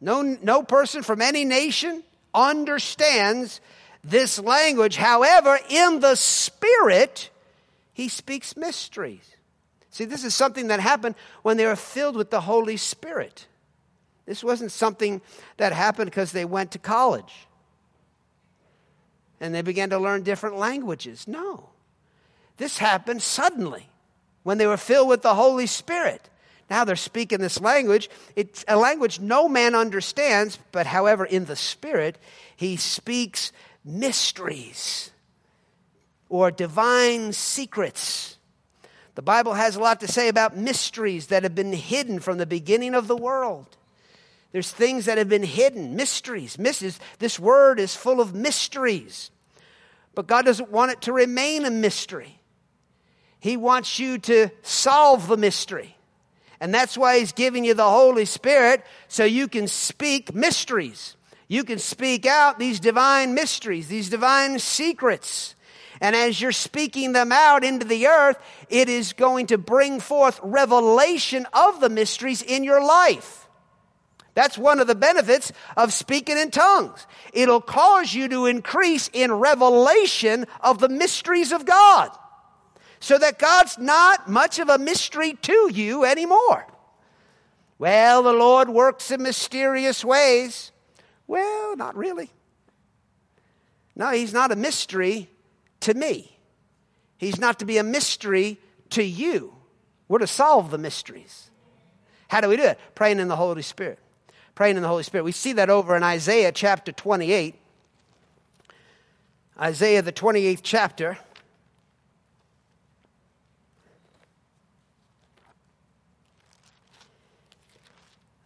[0.00, 3.60] no, no person from any nation understands
[4.02, 4.96] this language.
[4.96, 7.30] However, in the Spirit,
[7.92, 9.36] he speaks mysteries.
[9.90, 13.46] See, this is something that happened when they were filled with the Holy Spirit.
[14.24, 15.20] This wasn't something
[15.56, 17.46] that happened because they went to college.
[19.40, 21.26] and they began to learn different languages.
[21.26, 21.70] No.
[22.58, 23.89] This happened suddenly
[24.42, 26.28] when they were filled with the Holy Spirit.
[26.68, 28.08] Now they're speaking this language.
[28.36, 32.16] It's a language no man understands, but however, in the Spirit,
[32.56, 33.52] he speaks
[33.84, 35.10] mysteries
[36.28, 38.36] or divine secrets.
[39.16, 42.46] The Bible has a lot to say about mysteries that have been hidden from the
[42.46, 43.76] beginning of the world.
[44.52, 46.58] There's things that have been hidden, mysteries.
[46.58, 46.98] Misses.
[47.18, 49.30] This word is full of mysteries.
[50.14, 52.39] But God doesn't want it to remain a mystery.
[53.40, 55.96] He wants you to solve the mystery.
[56.60, 61.16] And that's why He's giving you the Holy Spirit so you can speak mysteries.
[61.48, 65.56] You can speak out these divine mysteries, these divine secrets.
[66.00, 70.38] And as you're speaking them out into the earth, it is going to bring forth
[70.42, 73.48] revelation of the mysteries in your life.
[74.34, 77.06] That's one of the benefits of speaking in tongues.
[77.32, 82.10] It'll cause you to increase in revelation of the mysteries of God.
[83.00, 86.66] So that God's not much of a mystery to you anymore.
[87.78, 90.70] Well, the Lord works in mysterious ways.
[91.26, 92.30] Well, not really.
[93.96, 95.30] No, He's not a mystery
[95.80, 96.38] to me.
[97.16, 98.58] He's not to be a mystery
[98.90, 99.54] to you.
[100.08, 101.50] We're to solve the mysteries.
[102.28, 102.78] How do we do it?
[102.94, 103.98] Praying in the Holy Spirit
[104.60, 105.24] praying in the Holy Spirit.
[105.24, 107.54] We see that over in Isaiah chapter 28.
[109.58, 111.16] Isaiah, the 28th chapter.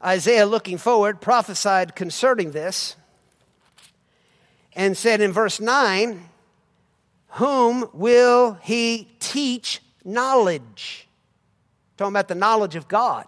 [0.05, 2.97] Isaiah, looking forward, prophesied concerning this
[4.75, 6.29] and said in verse 9,
[7.29, 11.09] Whom will he teach knowledge?
[11.97, 13.27] Talking about the knowledge of God.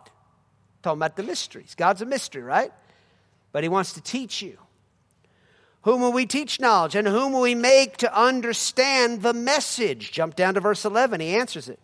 [0.83, 1.75] Talking about the mysteries.
[1.75, 2.73] God's a mystery, right?
[3.53, 4.59] But He wants to teach you.
[5.83, 6.97] Whom will we teach knowledge?
[6.97, 10.11] And whom will we make to understand the message?
[10.11, 11.21] Jump down to verse 11.
[11.21, 11.79] He answers it.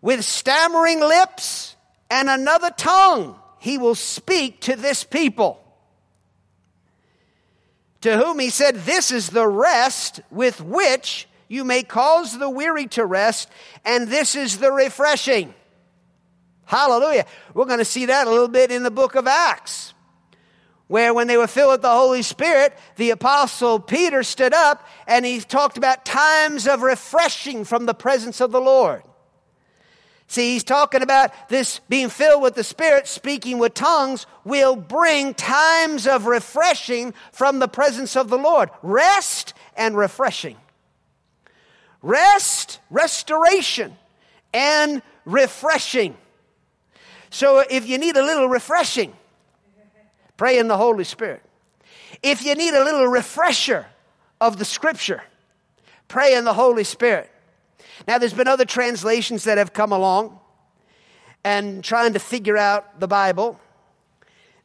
[0.00, 1.76] With stammering lips
[2.10, 5.58] and another tongue, he will speak to this people.
[8.02, 12.88] To whom he said, This is the rest with which you may cause the weary
[12.88, 13.48] to rest,
[13.82, 15.54] and this is the refreshing.
[16.66, 17.24] Hallelujah.
[17.54, 19.94] We're going to see that a little bit in the book of Acts,
[20.86, 25.24] where when they were filled with the Holy Spirit, the apostle Peter stood up and
[25.24, 29.04] he talked about times of refreshing from the presence of the Lord.
[30.26, 35.34] See, he's talking about this being filled with the Spirit, speaking with tongues, will bring
[35.34, 38.70] times of refreshing from the presence of the Lord.
[38.82, 40.56] Rest and refreshing.
[42.02, 43.96] Rest, restoration,
[44.52, 46.16] and refreshing.
[47.30, 49.12] So if you need a little refreshing,
[50.36, 51.42] pray in the Holy Spirit.
[52.22, 53.86] If you need a little refresher
[54.40, 55.22] of the scripture,
[56.08, 57.30] pray in the Holy Spirit.
[58.06, 60.38] Now, there's been other translations that have come along
[61.44, 63.60] and trying to figure out the Bible.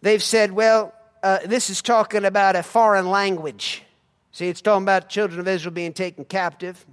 [0.01, 3.83] They've said, well, uh, this is talking about a foreign language.
[4.31, 6.85] See, it's talking about children of Israel being taken captive.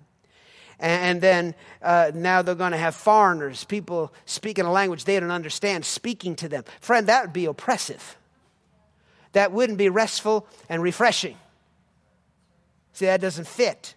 [0.79, 5.31] And then uh, now they're going to have foreigners, people speaking a language they don't
[5.31, 6.64] understand, speaking to them.
[6.81, 8.18] Friend, that would be oppressive.
[9.33, 11.37] That wouldn't be restful and refreshing.
[12.92, 13.94] See, that doesn't fit.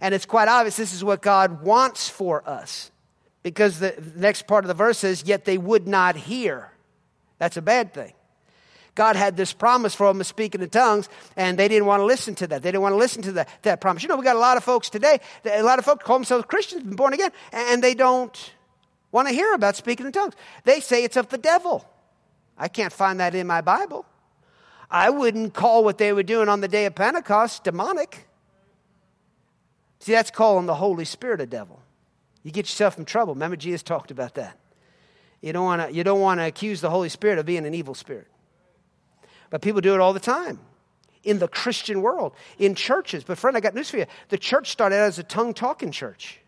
[0.00, 2.90] And it's quite obvious this is what God wants for us.
[3.42, 6.72] Because the next part of the verse says, Yet they would not hear.
[7.38, 8.12] That's a bad thing.
[8.96, 12.00] God had this promise for them of speaking in the tongues, and they didn't want
[12.00, 12.62] to listen to that.
[12.62, 14.02] They didn't want to listen to that, that promise.
[14.02, 16.46] You know, we got a lot of folks today, a lot of folks call themselves
[16.48, 18.52] Christians, been born again, and they don't
[19.12, 20.34] want to hear about speaking in tongues.
[20.64, 21.86] They say it's of the devil.
[22.56, 24.06] I can't find that in my Bible.
[24.90, 28.26] I wouldn't call what they were doing on the day of Pentecost demonic.
[30.06, 31.82] See, that's calling the Holy Spirit a devil.
[32.44, 33.34] You get yourself in trouble.
[33.34, 34.56] Remember, Jesus talked about that.
[35.40, 37.74] You don't want to, you don't want to accuse the Holy Spirit of being an
[37.74, 38.28] evil spirit.
[39.50, 40.60] But people do it all the time
[41.24, 43.24] in the Christian world, in churches.
[43.24, 44.06] But, friend, I got news for you.
[44.28, 46.38] The church started out as a tongue talking church.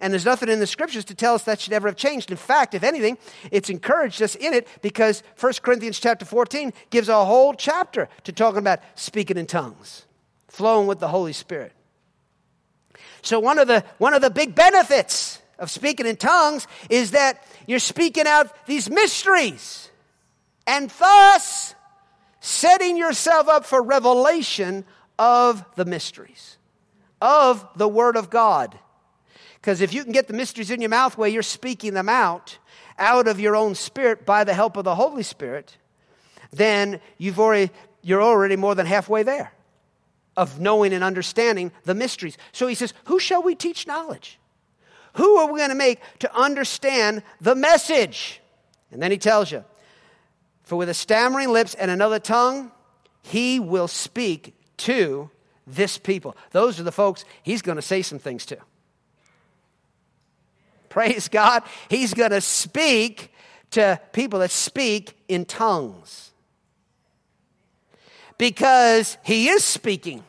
[0.00, 2.30] And there's nothing in the scriptures to tell us that should ever have changed.
[2.30, 3.18] In fact, if anything,
[3.50, 8.32] it's encouraged us in it because 1 Corinthians chapter 14 gives a whole chapter to
[8.32, 10.06] talking about speaking in tongues,
[10.46, 11.72] flowing with the Holy Spirit.
[13.22, 17.44] So one of the one of the big benefits of speaking in tongues is that
[17.66, 19.90] you're speaking out these mysteries
[20.66, 21.74] and thus
[22.40, 24.84] setting yourself up for revelation
[25.18, 26.58] of the mysteries,
[27.20, 28.78] of the Word of God.
[29.56, 32.58] Because if you can get the mysteries in your mouth where you're speaking them out,
[32.98, 35.76] out of your own spirit by the help of the Holy Spirit,
[36.52, 37.72] then you've already,
[38.02, 39.52] you're already more than halfway there.
[40.38, 42.38] Of knowing and understanding the mysteries.
[42.52, 44.38] So he says, Who shall we teach knowledge?
[45.14, 48.40] Who are we going to make to understand the message?
[48.92, 49.64] And then he tells you,
[50.62, 52.70] For with a stammering lips and another tongue,
[53.22, 55.28] he will speak to
[55.66, 56.36] this people.
[56.52, 58.58] Those are the folks he's going to say some things to.
[60.88, 61.64] Praise God.
[61.90, 63.32] He's going to speak
[63.72, 66.30] to people that speak in tongues.
[68.38, 70.22] Because he is speaking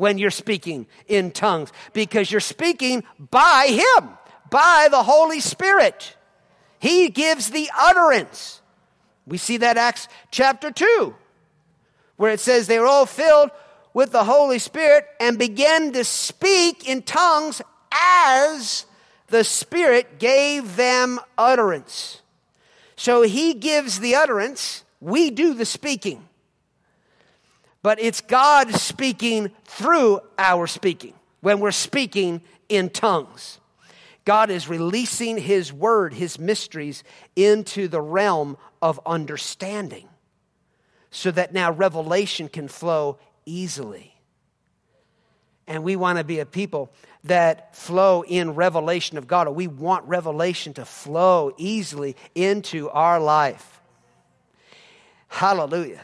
[0.00, 4.08] when you're speaking in tongues, because you're speaking by him,
[4.48, 6.16] by the Holy Spirit.
[6.78, 8.62] He gives the utterance.
[9.26, 11.14] We see that Acts chapter 2,
[12.16, 13.50] where it says they were all filled
[13.92, 17.60] with the Holy Spirit and began to speak in tongues
[17.92, 18.86] as
[19.28, 22.22] the Spirit gave them utterance.
[22.96, 26.26] So he gives the utterance, we do the speaking.
[27.82, 33.58] But it's God speaking through our speaking when we're speaking in tongues.
[34.24, 37.02] God is releasing His word, His mysteries,
[37.34, 40.08] into the realm of understanding
[41.10, 44.14] so that now revelation can flow easily.
[45.66, 46.92] And we want to be a people
[47.24, 53.20] that flow in revelation of God, or we want revelation to flow easily into our
[53.20, 53.80] life.
[55.28, 56.00] Hallelujah.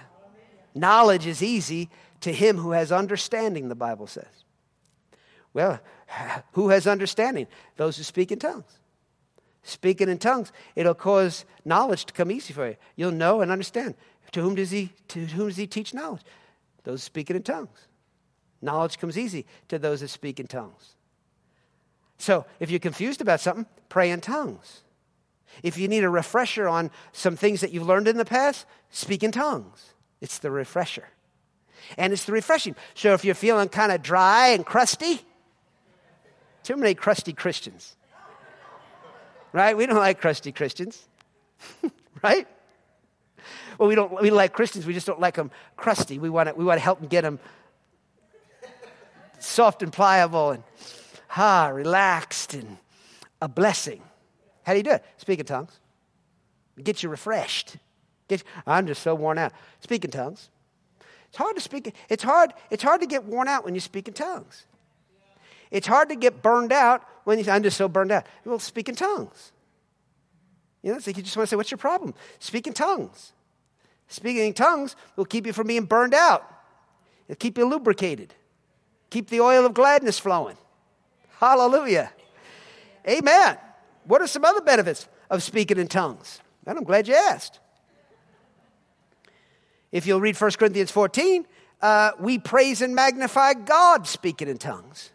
[0.77, 1.89] Knowledge is easy
[2.21, 4.45] to him who has understanding, the Bible says.
[5.55, 5.81] Well,
[6.53, 7.47] who has understanding?
[7.77, 8.79] Those who speak in tongues.
[9.63, 12.77] Speaking in tongues, it'll cause knowledge to come easy for you.
[12.95, 13.95] You'll know and understand.
[14.33, 16.23] To whom does he, to whom does he teach knowledge?
[16.85, 17.89] Those speaking in tongues.
[18.61, 20.95] Knowledge comes easy to those that speak in tongues.
[22.19, 24.83] So if you're confused about something, pray in tongues.
[25.63, 29.23] If you need a refresher on some things that you've learned in the past, speak
[29.23, 29.95] in tongues.
[30.21, 31.09] It's the refresher.
[31.97, 32.75] And it's the refreshing.
[32.95, 35.21] So if you're feeling kind of dry and crusty,
[36.63, 37.97] too many crusty Christians.
[39.53, 39.77] Right?
[39.77, 41.07] We don't like crusty Christians.
[42.23, 42.47] right?
[43.79, 46.19] Well, we don't we like Christians, we just don't like them crusty.
[46.19, 47.39] We want to, we want to help them get them
[49.39, 50.63] soft and pliable and
[51.37, 52.79] ah, relaxed and
[53.41, 54.03] a blessing.
[54.65, 55.05] How do you do it?
[55.19, 55.79] Speak in tongues.
[56.83, 57.77] Get you refreshed.
[58.67, 59.53] I'm just so worn out.
[59.81, 60.51] Speak in tongues.
[61.29, 61.95] It's hard to speak.
[62.09, 62.53] It's hard.
[62.71, 64.65] It's hard to get worn out when you speak in tongues.
[65.71, 68.27] It's hard to get burned out when you say, I'm just so burned out.
[68.45, 69.53] Well, speak in tongues.
[70.83, 72.15] You know, it's like you just want to say, What's your problem?
[72.39, 73.33] Speak in tongues.
[74.09, 76.49] Speaking in tongues will keep you from being burned out.
[77.29, 78.35] It'll keep you lubricated.
[79.11, 80.57] Keep the oil of gladness flowing.
[81.41, 82.13] Hallelujah.
[83.09, 83.59] Amen.
[84.05, 86.41] What are some other benefits of speaking in tongues?
[86.67, 87.61] And I'm glad you asked.
[89.97, 91.47] If you'll read 1 Corinthians 14,
[91.81, 95.11] uh, we praise and magnify God speaking in tongues.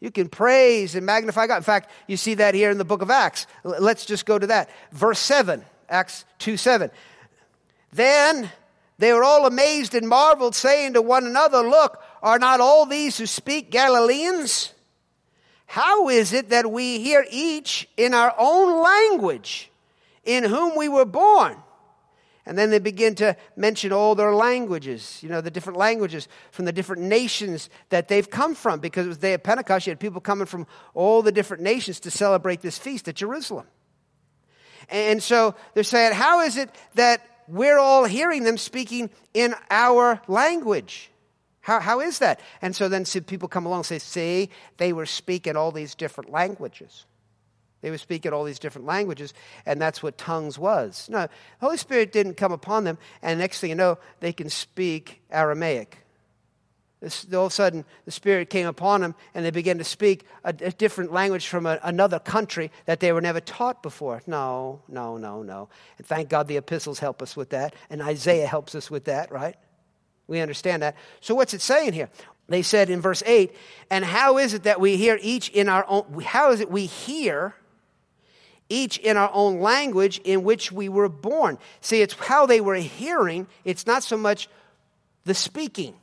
[0.00, 1.56] You can praise and magnify God.
[1.56, 3.46] In fact, you see that here in the book of Acts.
[3.64, 4.68] Let's just go to that.
[4.90, 6.90] Verse 7, Acts 2 7.
[7.94, 8.50] Then
[8.98, 13.16] they were all amazed and marveled, saying to one another, Look, are not all these
[13.16, 14.74] who speak Galileans?
[15.64, 19.70] How is it that we hear each in our own language
[20.22, 21.56] in whom we were born?
[22.44, 26.64] And then they begin to mention all their languages, you know, the different languages from
[26.64, 28.80] the different nations that they've come from.
[28.80, 31.62] Because it was the day of Pentecost, you had people coming from all the different
[31.62, 33.66] nations to celebrate this feast at Jerusalem.
[34.88, 40.20] And so they're saying, how is it that we're all hearing them speaking in our
[40.26, 41.10] language?
[41.60, 42.40] How, how is that?
[42.60, 46.30] And so then people come along and say, see, they were speaking all these different
[46.30, 47.06] languages.
[47.82, 49.34] They were speaking all these different languages,
[49.66, 51.08] and that's what tongues was.
[51.10, 51.30] No, the
[51.60, 55.98] Holy Spirit didn't come upon them, and next thing you know, they can speak Aramaic.
[57.02, 60.50] All of a sudden, the Spirit came upon them, and they began to speak a,
[60.60, 64.22] a different language from a, another country that they were never taught before.
[64.28, 65.68] No, no, no, no.
[65.98, 69.32] And thank God the epistles help us with that, and Isaiah helps us with that,
[69.32, 69.56] right?
[70.28, 70.94] We understand that.
[71.20, 72.08] So, what's it saying here?
[72.48, 73.52] They said in verse 8,
[73.90, 76.86] and how is it that we hear each in our own, how is it we
[76.86, 77.56] hear
[78.72, 81.58] each in our own language in which we were born.
[81.80, 84.48] See, it's how they were hearing, it's not so much
[85.24, 85.94] the speaking.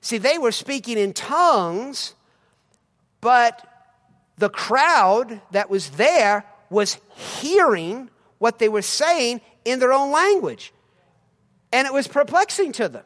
[0.00, 2.14] See, they were speaking in tongues,
[3.20, 3.66] but
[4.38, 8.08] the crowd that was there was hearing
[8.38, 10.72] what they were saying in their own language.
[11.72, 13.04] And it was perplexing to them.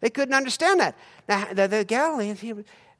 [0.00, 0.96] They couldn't understand that.
[1.28, 2.42] Now, the, the Galileans,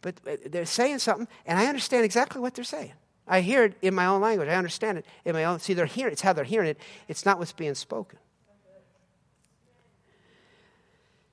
[0.01, 2.93] but they're saying something, and I understand exactly what they're saying.
[3.27, 4.49] I hear it in my own language.
[4.49, 5.61] I understand it in my own.
[5.61, 6.13] See, they're hearing.
[6.13, 6.79] It's how they're hearing it.
[7.09, 8.19] It's not what's being spoken.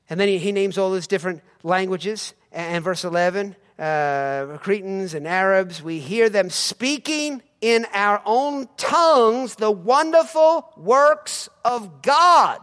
[0.10, 2.34] And then he, he names all those different languages.
[2.52, 9.56] And verse 11, uh, Cretans and Arabs, we hear them speaking in our own tongues
[9.56, 12.60] the wonderful works of God.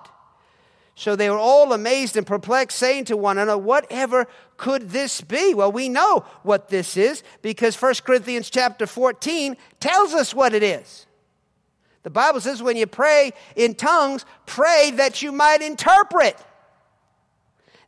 [0.95, 4.27] So they were all amazed and perplexed, saying to one another, Whatever
[4.57, 5.55] could this be?
[5.55, 10.63] Well, we know what this is because 1 Corinthians chapter 14 tells us what it
[10.63, 11.07] is.
[12.03, 16.37] The Bible says when you pray in tongues, pray that you might interpret.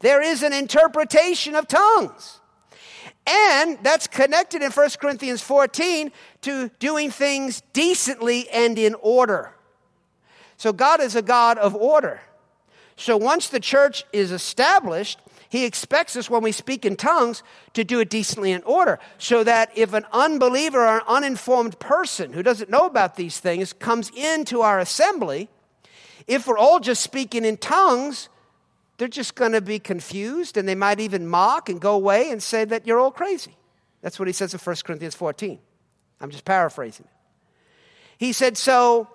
[0.01, 2.41] There is an interpretation of tongues.
[3.27, 6.11] And that's connected in 1 Corinthians 14
[6.43, 9.55] to doing things decently and in order.
[10.57, 12.21] So God is a God of order.
[12.97, 17.43] So once the church is established, he expects us when we speak in tongues
[17.73, 18.99] to do it decently in order.
[19.17, 23.73] So that if an unbeliever or an uninformed person who doesn't know about these things
[23.73, 25.49] comes into our assembly,
[26.27, 28.29] if we're all just speaking in tongues,
[28.99, 32.43] they're just going to be confused and they might even mock and go away and
[32.43, 33.57] say that you're all crazy.
[34.03, 35.59] That's what he says in 1 Corinthians 14.
[36.21, 37.13] I'm just paraphrasing it.
[38.19, 39.09] He said, so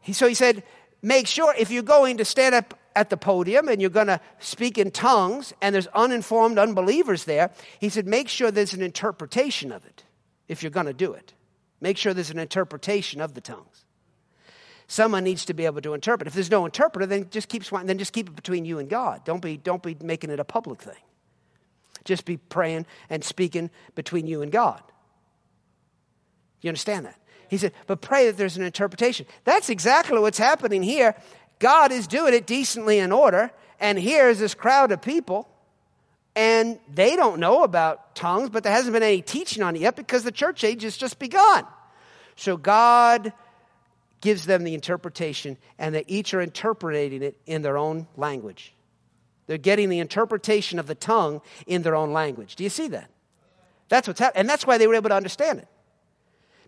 [0.00, 0.62] he, so he said,
[1.02, 4.20] make sure if you're going to stand up at the podium and you're going to
[4.38, 9.72] speak in tongues and there's uninformed unbelievers there, he said, make sure there's an interpretation
[9.72, 10.04] of it
[10.48, 11.34] if you're going to do it.
[11.80, 13.84] Make sure there's an interpretation of the tongues.
[14.86, 16.26] Someone needs to be able to interpret.
[16.26, 19.24] If there's no interpreter, then just keep then just keep it between you and God.
[19.24, 21.00] Don't be don't be making it a public thing.
[22.04, 24.82] Just be praying and speaking between you and God.
[26.60, 27.20] You understand that?
[27.48, 29.26] He said, but pray that there's an interpretation.
[29.44, 31.16] That's exactly what's happening here.
[31.60, 35.48] God is doing it decently in order, and here's this crowd of people,
[36.34, 39.94] and they don't know about tongues, but there hasn't been any teaching on it yet
[39.94, 41.64] because the church age has just begun.
[42.34, 43.32] So God
[44.20, 48.74] gives them the interpretation, and they each are interpreting it in their own language.
[49.46, 52.56] They're getting the interpretation of the tongue in their own language.
[52.56, 53.10] Do you see that?
[53.88, 54.40] That's what's happening.
[54.40, 55.68] And that's why they were able to understand it.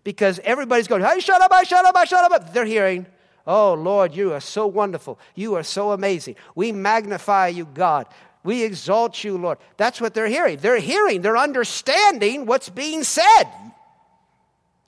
[0.03, 2.53] Because everybody's going, hey, shut up, I shut up, I shut up.
[2.53, 3.05] They're hearing,
[3.45, 5.19] oh, Lord, you are so wonderful.
[5.35, 6.35] You are so amazing.
[6.55, 8.07] We magnify you, God.
[8.43, 9.57] We exalt you, Lord.
[9.77, 10.57] That's what they're hearing.
[10.57, 13.45] They're hearing, they're understanding what's being said.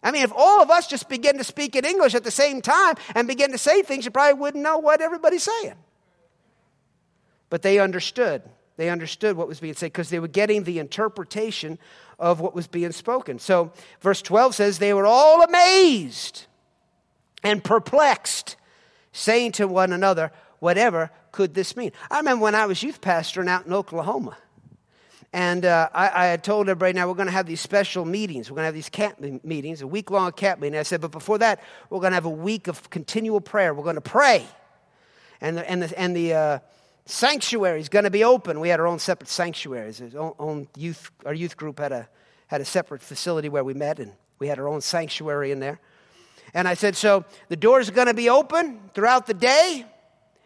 [0.03, 2.61] I mean, if all of us just begin to speak in English at the same
[2.61, 5.73] time and begin to say things, you probably wouldn't know what everybody's saying.
[7.49, 8.43] But they understood.
[8.77, 11.79] They understood what was being said because they were getting the interpretation
[12.19, 13.39] of what was being spoken.
[13.39, 16.45] So, verse 12 says, They were all amazed
[17.45, 18.57] and perplexed,
[19.13, 21.91] saying to one another, Whatever could this mean?
[22.09, 24.35] I remember when I was youth pastor out in Oklahoma.
[25.31, 28.49] And uh, I, I, had told everybody, now we're going to have these special meetings.
[28.49, 30.79] We're going to have these camp meetings, a week long camp meeting.
[30.79, 33.73] I said, but before that, we're going to have a week of continual prayer.
[33.73, 34.45] We're going to pray.
[35.41, 36.59] And the, and the, and the uh,
[37.05, 38.61] sanctuary is going to be open.
[38.61, 40.01] We had our own separate sanctuaries.
[40.15, 42.07] Our own youth, our youth group had a,
[42.47, 45.81] had a separate facility where we met, and we had our own sanctuary in there.
[46.55, 49.85] And I said, so the doors are going to be open throughout the day.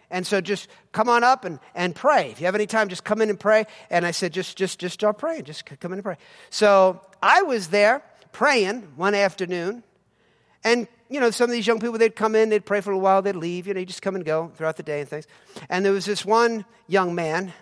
[0.10, 2.32] And so just come on up and, and pray.
[2.32, 3.68] If you have any time, just come in and pray.
[3.92, 5.44] And I said, just, just, just start praying.
[5.44, 6.18] Just come in and pray.
[6.50, 8.02] So I was there
[8.32, 9.84] praying one afternoon.
[10.64, 12.98] And, you know, some of these young people, they'd come in, they'd pray for a
[12.98, 13.68] while, they'd leave.
[13.68, 15.28] You know, you just come and go throughout the day and things.
[15.70, 17.54] And there was this one young man,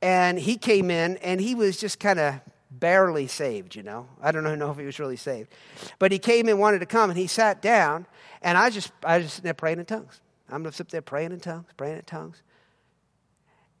[0.00, 2.40] and he came in, and he was just kind of
[2.78, 4.08] barely saved, you know.
[4.22, 5.52] I don't know if he was really saved.
[5.98, 8.06] But he came and wanted to come, and he sat down,
[8.42, 10.20] and I just, I just sitting there praying in tongues.
[10.48, 12.42] I'm to sit there praying in tongues, praying in tongues.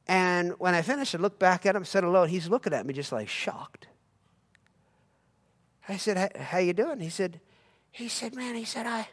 [0.06, 2.86] And when I finished, I looked back at him, said hello, and he's looking at
[2.86, 3.88] me just like shocked.
[5.88, 7.40] I said, "How you doing?" He said,
[7.90, 9.08] "He said, man, he said, I,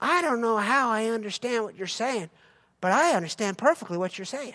[0.00, 2.30] I don't know how I understand what you're saying,
[2.80, 4.54] but I understand perfectly what you're saying."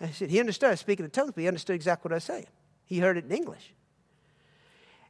[0.00, 2.16] I said, he understood I was speaking in tongues, but he understood exactly what I
[2.16, 2.46] was saying.
[2.84, 3.72] He heard it in English.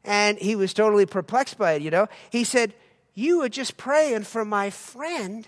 [0.05, 2.09] And he was totally perplexed by it, you know.
[2.31, 2.75] He said,
[3.15, 5.47] you were just praying for my friend.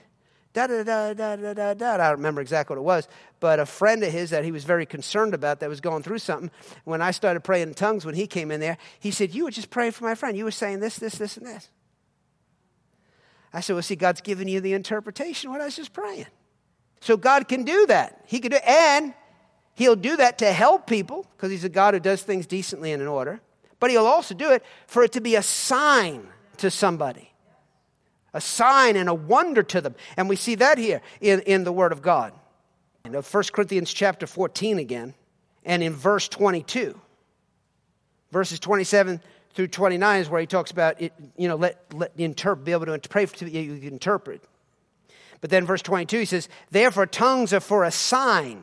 [0.52, 1.94] Da, da, da, da, da, da, da.
[1.94, 3.08] I don't remember exactly what it was,
[3.40, 6.20] but a friend of his that he was very concerned about that was going through
[6.20, 6.50] something.
[6.84, 9.50] When I started praying in tongues when he came in there, he said, You were
[9.50, 10.36] just praying for my friend.
[10.36, 11.68] You were saying this, this, this, and this.
[13.52, 16.26] I said, Well, see, God's given you the interpretation what I was just praying.
[17.00, 18.22] So God can do that.
[18.26, 19.12] He can do and
[19.76, 23.00] He'll do that to help people, because He's a God who does things decently and
[23.00, 23.40] in order.
[23.78, 27.30] But He'll also do it for it to be a sign to somebody
[28.36, 29.94] a sign and a wonder to them.
[30.16, 32.34] And we see that here in, in the Word of God.
[33.04, 35.14] In 1 Corinthians chapter 14 again,
[35.64, 37.00] and in verse 22.
[38.30, 39.22] Verses 27
[39.54, 42.84] through 29 is where he talks about it, you know, let, let interpret, be able
[42.84, 44.44] to pray to you interpret.
[45.40, 48.62] But then verse 22 he says, Therefore tongues are for a sign,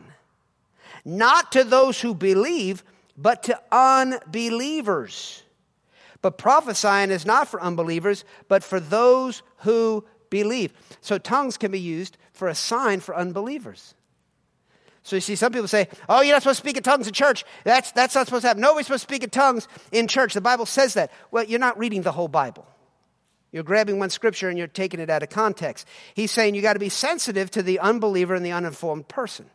[1.05, 2.83] not to those who believe,
[3.17, 5.43] but to unbelievers.
[6.21, 10.73] But prophesying is not for unbelievers, but for those who believe.
[11.01, 13.93] So tongues can be used for a sign for unbelievers.
[15.03, 17.13] So you see, some people say, oh, you're not supposed to speak in tongues in
[17.13, 17.43] church.
[17.65, 18.61] That's, that's not supposed to happen.
[18.61, 20.33] Nobody's supposed to speak in tongues in church.
[20.33, 21.11] The Bible says that.
[21.29, 22.65] Well, you're not reading the whole Bible.
[23.51, 25.87] You're grabbing one scripture and you're taking it out of context.
[26.15, 29.49] He's saying you got to be sensitive to the unbeliever and the uninformed person.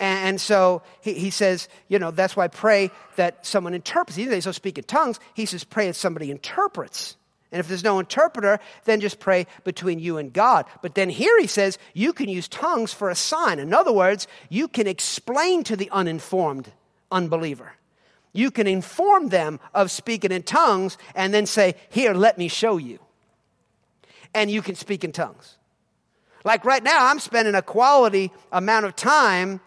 [0.00, 4.16] And, so he, he, says, you know, that's why I pray that someone interprets.
[4.16, 5.20] He doesn't speak in tongues.
[5.34, 7.16] He says pray that somebody interprets.
[7.52, 10.64] And if there's no interpreter, then just pray between you and God.
[10.80, 13.58] But then here he says you can use tongues for a sign.
[13.58, 16.72] In other words, you can explain to the uninformed
[17.12, 17.74] unbeliever.
[18.32, 22.78] You can inform them of speaking in tongues and then say, Here, let me show
[22.78, 23.00] you.
[24.32, 25.56] And you can speak in tongues.
[26.44, 29.60] Like right now, I'm spending a quality amount of time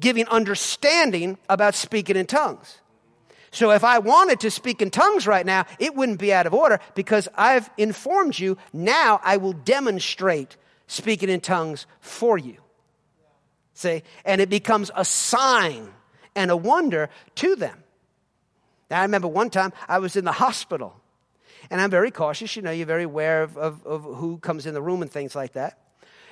[0.00, 2.78] giving understanding about speaking in tongues.
[3.50, 6.54] So if I wanted to speak in tongues right now, it wouldn't be out of
[6.54, 8.58] order because I've informed you.
[8.72, 10.56] Now I will demonstrate
[10.88, 12.56] speaking in tongues for you.
[13.74, 14.02] See?
[14.24, 15.92] And it becomes a sign
[16.34, 17.84] and a wonder to them.
[18.90, 20.94] Now, I remember one time I was in the hospital,
[21.70, 22.54] and I'm very cautious.
[22.54, 25.34] You know, you're very aware of, of, of who comes in the room and things
[25.34, 25.78] like that.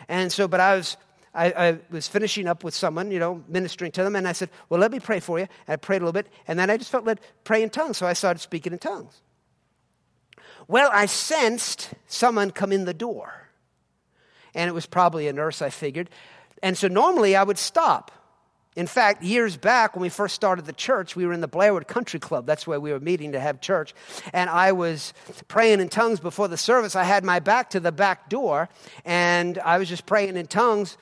[0.08, 0.96] And so, but I was
[1.34, 4.50] I, I, was finishing up with someone, you know, ministering to them, and I said,
[4.68, 5.46] Well, let me pray for you.
[5.66, 7.96] And I prayed a little bit, and then I just felt led pray in tongues,
[7.96, 9.22] so I started speaking in tongues.
[10.68, 13.48] Well, I sensed someone come in the door,
[14.54, 16.10] and it was probably a nurse, I figured.
[16.62, 18.12] And so normally I would stop.
[18.74, 21.86] In fact, years back when we first started the church, we were in the Blairwood
[21.86, 22.46] Country Club.
[22.46, 23.94] That's where we were meeting to have church.
[24.32, 25.12] And I was
[25.48, 26.96] praying in tongues before the service.
[26.96, 28.70] I had my back to the back door,
[29.04, 30.96] and I was just praying in tongues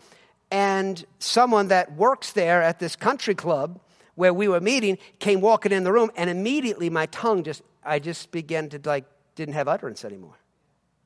[0.51, 3.80] and someone that works there at this country club
[4.14, 7.98] where we were meeting came walking in the room and immediately my tongue just i
[7.98, 9.05] just began to like
[9.36, 10.36] didn't have utterance anymore.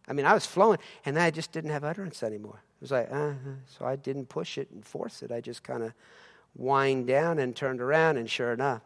[0.09, 2.63] I mean i was flowing and then i just didn't have utterance anymore.
[2.81, 3.33] It was like uh-huh.
[3.67, 5.31] so i didn't push it and force it.
[5.31, 5.93] I just kind of
[6.57, 8.83] wind down and turned around and sure enough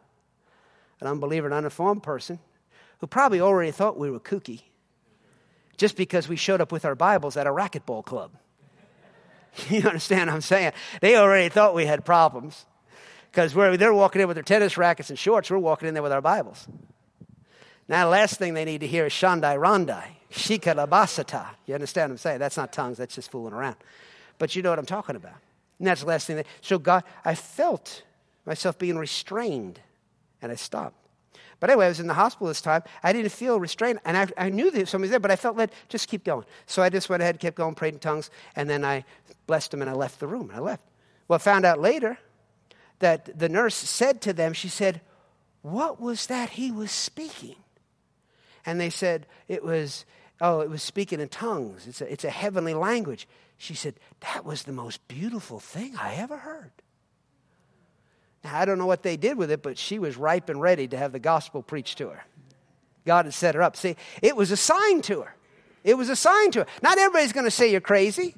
[0.99, 2.39] an unbeliever an uninformed person
[2.99, 4.63] who probably already thought we were kooky
[5.77, 8.31] just because we showed up with our bibles at a racquetball club
[9.69, 10.73] You understand what I'm saying?
[11.01, 12.65] They already thought we had problems
[13.31, 15.49] because they're walking in with their tennis rackets and shorts.
[15.51, 16.67] We're walking in there with our Bibles.
[17.87, 21.47] Now, the last thing they need to hear is Shandai Randai, Shika Labasata.
[21.65, 22.39] You understand what I'm saying?
[22.39, 23.77] That's not tongues, that's just fooling around.
[24.37, 25.35] But you know what I'm talking about.
[25.79, 26.35] And that's the last thing.
[26.37, 28.03] They, so, God, I felt
[28.45, 29.79] myself being restrained,
[30.41, 30.95] and I stopped.
[31.59, 32.83] But anyway, I was in the hospital this time.
[33.03, 35.57] I didn't feel restrained, and I, I knew that somebody was there, but I felt
[35.57, 36.45] led, just keep going.
[36.67, 39.03] So I just went ahead, kept going, prayed in tongues, and then I
[39.49, 40.83] blessed them, and I left the room, and I left.
[41.27, 42.19] Well, I found out later
[42.99, 45.01] that the nurse said to them, she said,
[45.63, 47.55] What was that he was speaking?
[48.63, 50.05] And they said, It was,
[50.39, 51.87] oh, it was speaking in tongues.
[51.87, 53.27] It's a, it's a heavenly language.
[53.57, 56.71] She said, That was the most beautiful thing I ever heard.
[58.43, 60.87] Now, I don't know what they did with it, but she was ripe and ready
[60.89, 62.23] to have the gospel preached to her.
[63.03, 63.75] God had set her up.
[63.75, 65.35] See, it was a sign to her.
[65.83, 66.65] It was a sign to her.
[66.83, 68.35] Not everybody's going to say you're crazy.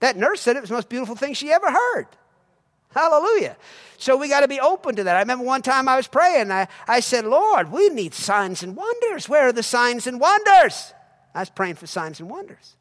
[0.00, 2.06] That nurse said it was the most beautiful thing she ever heard.
[2.94, 3.56] Hallelujah.
[3.98, 5.16] So we got to be open to that.
[5.16, 6.50] I remember one time I was praying.
[6.50, 9.28] I, I said, Lord, we need signs and wonders.
[9.28, 10.94] Where are the signs and wonders?
[11.34, 12.76] I was praying for signs and wonders.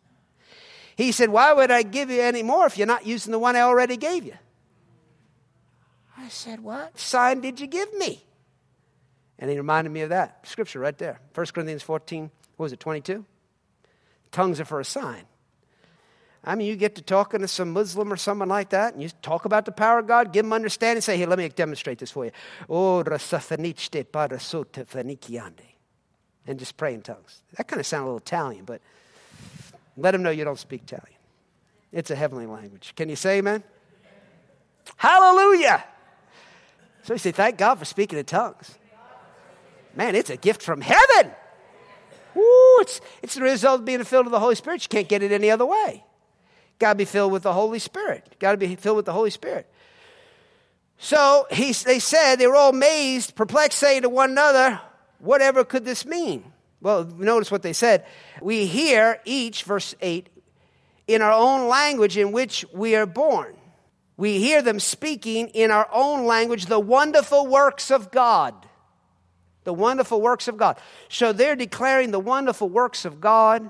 [0.96, 3.56] He said, Why would I give you any more if you're not using the one
[3.56, 4.36] I already gave you?
[6.18, 8.24] I said, What sign did you give me?
[9.38, 12.80] And he reminded me of that scripture right there 1 Corinthians 14, what was it,
[12.80, 13.26] 22?
[14.32, 15.24] Tongues are for a sign.
[16.46, 19.10] I mean, you get to talking to some Muslim or someone like that, and you
[19.24, 22.12] talk about the power of God, give them understanding, say, hey, let me demonstrate this
[22.12, 22.32] for you.
[22.70, 23.04] Oh,
[26.48, 27.42] and just pray in tongues.
[27.58, 28.80] That kind of sounds a little Italian, but
[29.98, 31.18] let them know you don't speak Italian.
[31.92, 32.94] It's a heavenly language.
[32.96, 33.64] Can you say amen?
[34.98, 35.84] Hallelujah!
[37.04, 38.78] So you say, thank God for speaking in tongues.
[39.96, 41.32] Man, it's a gift from heaven.
[42.38, 44.84] Ooh, it's, it's the result of being filled with the Holy Spirit.
[44.84, 46.04] You can't get it any other way.
[46.80, 48.36] Got to be filled with the Holy Spirit.
[48.40, 49.70] Got to be filled with the Holy Spirit.
[50.98, 54.80] So he, they said, they were all amazed, perplexed, saying to one another,
[55.20, 56.44] whatever could this mean?
[56.82, 58.06] Well, notice what they said.
[58.42, 60.30] We hear each, verse 8,
[61.08, 63.56] in our own language in which we are born
[64.18, 68.54] we hear them speaking in our own language the wonderful works of God.
[69.66, 70.78] The wonderful works of God.
[71.10, 73.70] So they're declaring the wonderful works of God.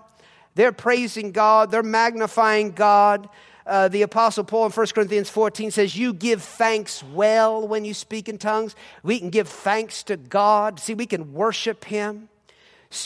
[0.56, 3.30] They're praising God, they're magnifying God.
[3.66, 7.94] Uh, the Apostle Paul in 1 Corinthians 14 says, You give thanks well when you
[7.94, 8.76] speak in tongues.
[9.04, 10.80] We can give thanks to God.
[10.80, 12.30] See, we can worship Him.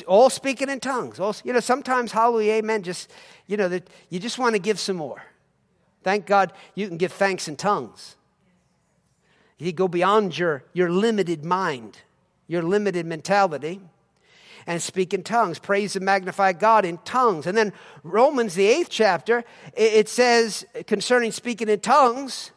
[0.05, 1.19] All speaking in tongues.
[1.19, 3.09] All, you know, sometimes, hallelujah, amen, just,
[3.47, 5.23] you know, that you just want to give some more.
[6.03, 8.15] Thank God you can give thanks in tongues.
[9.57, 11.99] You go beyond your, your limited mind,
[12.47, 13.81] your limited mentality,
[14.67, 15.59] and speak in tongues.
[15.59, 17.47] Praise and magnify God in tongues.
[17.47, 19.43] And then Romans, the eighth chapter,
[19.75, 22.51] it, says concerning speaking in tongues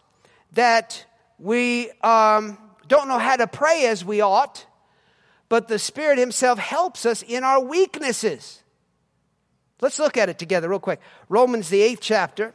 [0.53, 1.05] that
[1.39, 4.67] we um, don't know how to pray as we ought,
[5.49, 8.63] but the Spirit Himself helps us in our weaknesses.
[9.81, 11.01] Let's look at it together, real quick.
[11.29, 12.55] Romans, the eighth chapter,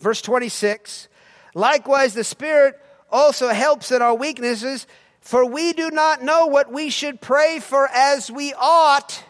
[0.00, 1.08] verse 26.
[1.54, 4.88] Likewise, the Spirit also helps in our weaknesses,
[5.24, 9.24] for we do not know what we should pray for as we ought.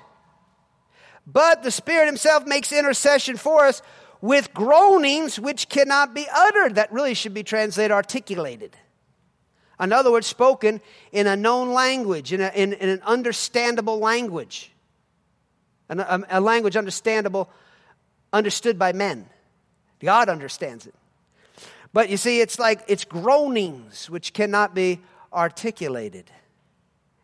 [1.24, 3.80] But the Spirit Himself makes intercession for us
[4.20, 6.74] with groanings which cannot be uttered.
[6.74, 8.76] That really should be translated articulated.
[9.78, 10.80] In other words, spoken
[11.12, 14.72] in a known language, in, a, in, in an understandable language,
[15.88, 17.49] a, um, a language understandable,
[18.32, 19.26] understood by men.
[20.01, 20.95] God understands it.
[21.92, 25.01] But you see, it's like it's groanings which cannot be
[25.35, 26.30] articulated.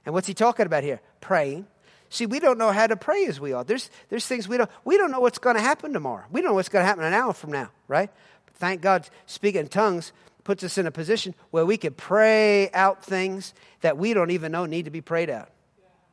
[0.05, 1.01] And what's he talking about here?
[1.21, 1.67] Praying.
[2.09, 3.69] See, we don't know how to pray as we ought.
[3.69, 6.25] There's, there's things we don't, we don't know what's going to happen tomorrow.
[6.31, 8.11] We don't know what's going to happen an hour from now, right?
[8.47, 12.71] But thank God, speaking in tongues puts us in a position where we can pray
[12.73, 15.51] out things that we don't even know need to be prayed out.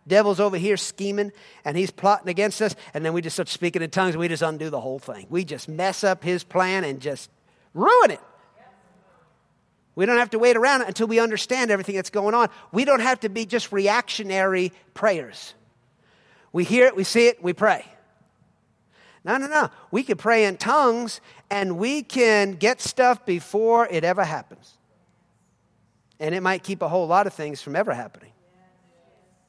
[0.08, 1.32] Devil's over here scheming
[1.66, 4.28] and he's plotting against us, and then we just start speaking in tongues and we
[4.28, 5.26] just undo the whole thing.
[5.30, 7.30] We just mess up his plan and just
[7.74, 8.22] ruin it.
[9.98, 12.50] We don't have to wait around until we understand everything that's going on.
[12.72, 15.56] We don't have to be just reactionary prayers.
[16.54, 17.84] We hear it, we see it, we pray.
[19.24, 19.72] No, no, no.
[19.90, 21.20] We can pray in tongues
[21.50, 24.78] and we can get stuff before it ever happens.
[26.20, 28.34] And it might keep a whole lot of things from ever happening.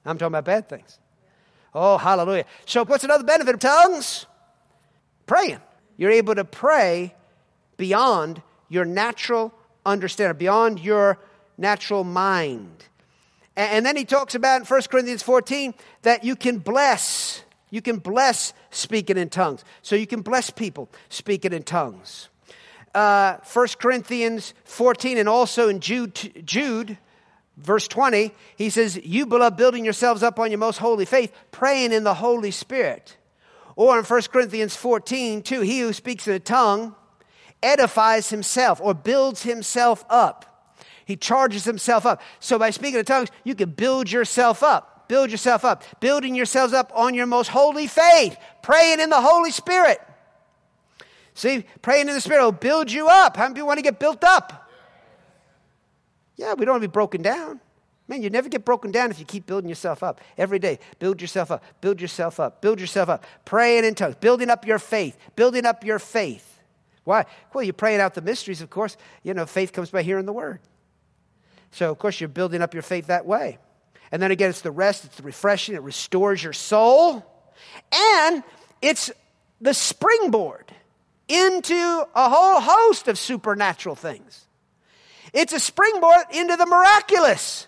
[0.07, 0.99] I'm talking about bad things.
[1.75, 2.47] Oh, hallelujah.
[2.65, 4.25] So, what's another benefit of tongues?
[5.27, 5.61] Praying.
[5.99, 7.15] You're able to pray
[7.77, 8.41] beyond
[8.71, 9.53] your natural
[9.89, 11.19] understand, beyond your
[11.57, 12.85] natural mind.
[13.57, 17.43] And then he talks about in 1 Corinthians 14 that you can bless.
[17.71, 19.65] You can bless speaking in tongues.
[19.83, 22.29] So you can bless people speaking in tongues.
[22.95, 26.99] Uh, 1 Corinthians 14 and also in Jude, Jude,
[27.57, 31.93] verse 20, he says, You, beloved, building yourselves up on your most holy faith, praying
[31.93, 33.17] in the Holy Spirit.
[33.75, 36.95] Or in 1 Corinthians 14, 2, he who speaks in a tongue
[37.63, 40.75] edifies himself or builds himself up.
[41.05, 42.21] He charges himself up.
[42.39, 45.09] So by speaking in tongues, you can build yourself up.
[45.09, 45.83] Build yourself up.
[46.01, 48.37] Building yourselves up on your most holy faith.
[48.63, 50.01] Praying in the Holy Spirit.
[51.33, 53.37] See, praying in the Spirit will build you up.
[53.37, 54.71] How many people want to get built up?
[56.37, 57.61] Yeah, we don't want to be broken down.
[58.07, 60.21] Man, you never get broken down if you keep building yourself up.
[60.39, 63.25] Every day, build yourself up, build yourself up, build yourself up.
[63.45, 66.48] Praying in tongues, building up your faith, building up your faith.
[67.09, 67.25] Why?
[67.55, 68.95] Well, you're praying out the mysteries, of course.
[69.23, 70.61] You know, faith comes by hearing the word.
[71.71, 73.57] So, of course, you're building up your faith that way.
[74.13, 77.25] And then again, it's the rest, it's the refreshing, it restores your soul.
[77.91, 78.45] And
[78.83, 79.11] it's
[79.59, 80.71] the springboard
[81.29, 81.75] into
[82.15, 84.47] a whole host of supernatural things.
[85.33, 87.67] It's a springboard into the miraculous.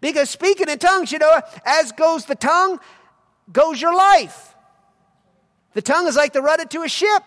[0.00, 2.80] Because speaking in tongues, you know, as goes the tongue,
[3.52, 4.54] goes your life.
[5.74, 7.22] The tongue is like the rudder to a ship.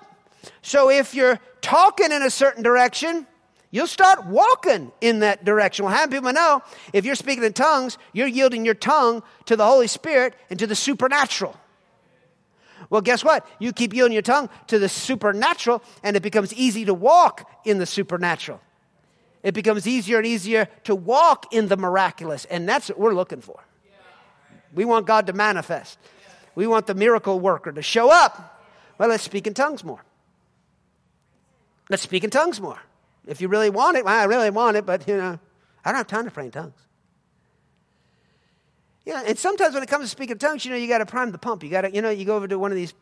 [0.62, 3.28] So if you're talking in a certain direction,
[3.72, 5.86] you'll start walking in that direction.
[5.86, 6.62] Well, how many people know
[6.94, 10.68] if you're speaking in tongues, you're yielding your tongue to the Holy Spirit and to
[10.68, 11.56] the supernatural?
[12.90, 13.46] Well, guess what?
[13.60, 17.80] You keep yielding your tongue to the supernatural, and it becomes easy to walk in
[17.80, 18.62] the supernatural.
[19.44, 23.42] It becomes easier and easier to walk in the miraculous, and that's what we're looking
[23.42, 23.60] for.
[24.74, 25.98] We want God to manifest.
[26.56, 28.64] We want the miracle worker to show up.
[28.98, 30.04] Well, let's speak in tongues more.
[31.90, 32.80] Let's speak in tongues more.
[33.26, 35.40] If you really want it, well, I really want it, but you know,
[35.84, 36.80] I don't have time to pray in tongues.
[39.06, 41.06] Yeah, and sometimes when it comes to speaking in tongues, you know, you got to
[41.06, 41.64] prime the pump.
[41.64, 42.94] You got to, you know, you go over to one of these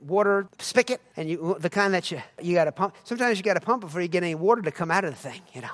[0.00, 2.94] water spigot, and you the kind that you you got to pump.
[3.04, 5.16] Sometimes you got to pump before you get any water to come out of the
[5.16, 5.68] thing, you know.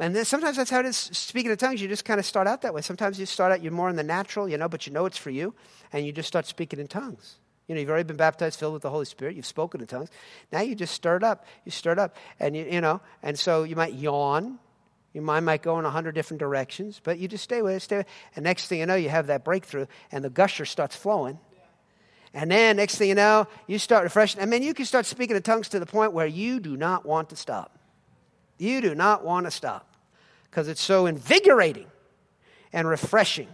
[0.00, 0.96] And then sometimes that's how it is.
[0.96, 2.80] Speaking in tongues, you just kind of start out that way.
[2.80, 5.18] Sometimes you start out, you're more in the natural, you know, but you know it's
[5.18, 5.54] for you,
[5.92, 7.36] and you just start speaking in tongues.
[7.66, 9.36] You know, you've already been baptized, filled with the Holy Spirit.
[9.36, 10.10] You've spoken in tongues.
[10.52, 11.46] Now you just stir it up.
[11.64, 12.16] You stir it up.
[12.38, 14.58] And, you, you know, and so you might yawn.
[15.14, 17.80] Your mind might go in a hundred different directions, but you just stay with it,
[17.80, 18.12] stay with it.
[18.34, 21.38] And next thing you know, you have that breakthrough, and the gusher starts flowing.
[22.34, 24.42] And then next thing you know, you start refreshing.
[24.42, 27.06] I mean, you can start speaking in tongues to the point where you do not
[27.06, 27.78] want to stop.
[28.58, 29.86] You do not want to stop
[30.50, 31.86] because it's so invigorating
[32.72, 33.48] and refreshing.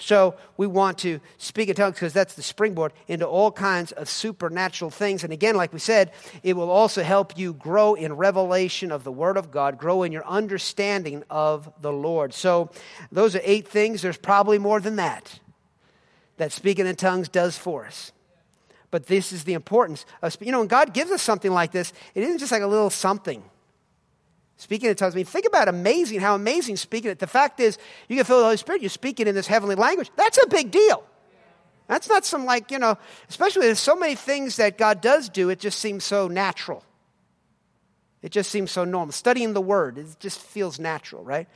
[0.00, 4.08] So we want to speak in tongues because that's the springboard into all kinds of
[4.08, 5.22] supernatural things.
[5.24, 9.12] And again, like we said, it will also help you grow in revelation of the
[9.12, 12.32] Word of God, grow in your understanding of the Lord.
[12.32, 12.70] So
[13.12, 14.00] those are eight things.
[14.00, 15.38] There's probably more than that
[16.38, 18.12] that speaking in tongues does for us.
[18.90, 21.92] But this is the importance of, you know, when God gives us something like this,
[22.14, 23.42] it isn't just like a little something.
[24.60, 25.14] Speaking in tongues.
[25.14, 27.18] I mean, think about amazing, how amazing speaking it.
[27.18, 30.10] The fact is, you can with the Holy Spirit, you're speaking in this heavenly language.
[30.16, 31.02] That's a big deal.
[31.86, 32.98] That's not some like, you know,
[33.30, 36.84] especially there's so many things that God does do, it just seems so natural.
[38.20, 39.12] It just seems so normal.
[39.12, 41.48] Studying the word, it just feels natural, right?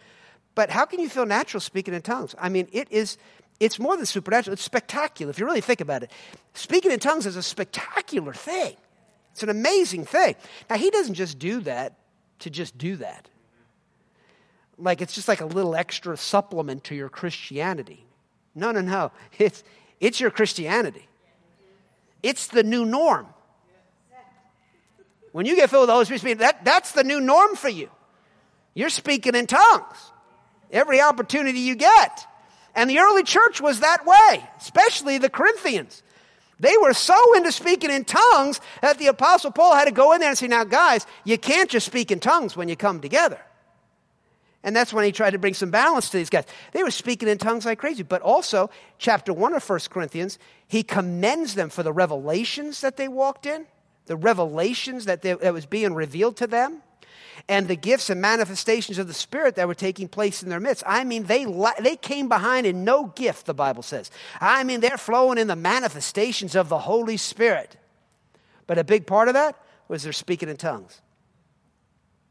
[0.54, 2.34] But how can you feel natural speaking in tongues?
[2.38, 3.18] I mean, it is
[3.60, 6.10] it's more than supernatural, it's spectacular if you really think about it.
[6.54, 8.76] Speaking in tongues is a spectacular thing.
[9.32, 10.36] It's an amazing thing.
[10.70, 11.98] Now, he doesn't just do that
[12.40, 13.28] to just do that.
[14.78, 18.04] Like it's just like a little extra supplement to your Christianity.
[18.54, 19.12] No, no, no.
[19.38, 19.62] It's,
[20.00, 21.08] it's your Christianity,
[22.22, 23.26] it's the new norm.
[25.32, 27.90] When you get filled with the Holy Spirit, that, that's the new norm for you.
[28.72, 30.12] You're speaking in tongues
[30.74, 32.26] every opportunity you get.
[32.74, 36.02] And the early church was that way, especially the Corinthians.
[36.64, 40.20] They were so into speaking in tongues that the Apostle Paul had to go in
[40.20, 43.38] there and say, Now, guys, you can't just speak in tongues when you come together.
[44.62, 46.46] And that's when he tried to bring some balance to these guys.
[46.72, 48.02] They were speaking in tongues like crazy.
[48.02, 53.08] But also, chapter 1 of 1 Corinthians, he commends them for the revelations that they
[53.08, 53.66] walked in,
[54.06, 56.80] the revelations that, they, that was being revealed to them
[57.48, 60.82] and the gifts and manifestations of the Spirit that were taking place in their midst.
[60.86, 61.46] I mean, they,
[61.80, 64.10] they came behind in no gift, the Bible says.
[64.40, 67.76] I mean, they're flowing in the manifestations of the Holy Spirit.
[68.66, 69.56] But a big part of that
[69.88, 71.02] was they're speaking in tongues,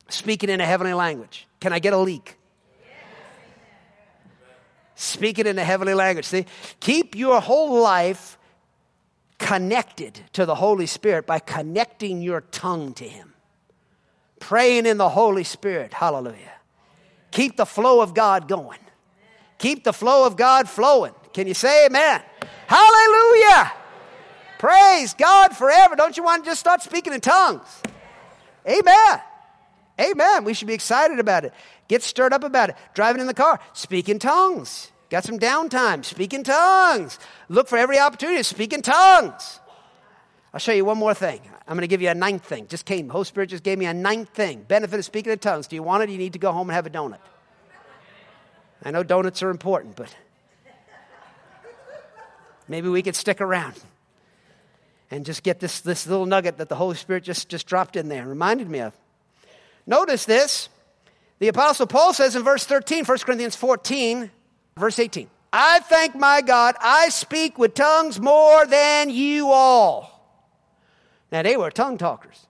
[0.09, 1.47] speaking in a heavenly language.
[1.59, 2.38] Can I get a leak?
[4.95, 6.25] Speaking in a heavenly language.
[6.25, 6.45] See,
[6.79, 8.38] keep your whole life
[9.38, 13.32] connected to the Holy Spirit by connecting your tongue to Him
[14.43, 15.93] praying in the Holy Spirit.
[15.93, 16.51] Hallelujah.
[17.31, 18.79] Keep the flow of God going.
[19.57, 21.13] Keep the flow of God flowing.
[21.33, 22.21] Can you say amen?
[22.67, 23.71] Hallelujah.
[24.59, 25.95] Praise God forever.
[25.95, 27.81] Don't you want to just start speaking in tongues?
[28.67, 29.21] Amen.
[29.99, 30.43] Amen.
[30.43, 31.53] We should be excited about it.
[31.87, 32.75] Get stirred up about it.
[32.93, 34.91] Driving in the car, speak in tongues.
[35.09, 37.17] Got some downtime, speak in tongues.
[37.47, 39.59] Look for every opportunity to speak in tongues.
[40.53, 41.39] I'll show you one more thing.
[41.68, 42.68] I'm going to give you a ninth thing.
[42.68, 43.09] Just came.
[43.09, 44.64] Holy Spirit just gave me a ninth thing.
[44.64, 45.68] Benefit of speaking in tongues.
[45.68, 46.09] Do you want it?
[46.09, 47.20] You need to go home and have a donut.
[48.84, 50.14] I know donuts are important, but
[52.68, 53.80] maybe we could stick around
[55.09, 58.09] and just get this, this little nugget that the Holy Spirit just, just dropped in
[58.09, 58.93] there, reminded me of.
[59.88, 60.70] Notice this.
[61.39, 64.32] The Apostle Paul says in verse 13, 1 Corinthians 14,
[64.76, 70.12] verse 18, I thank my God, I speak with tongues more than you all.
[71.34, 72.45] Now, they were tongue talkers.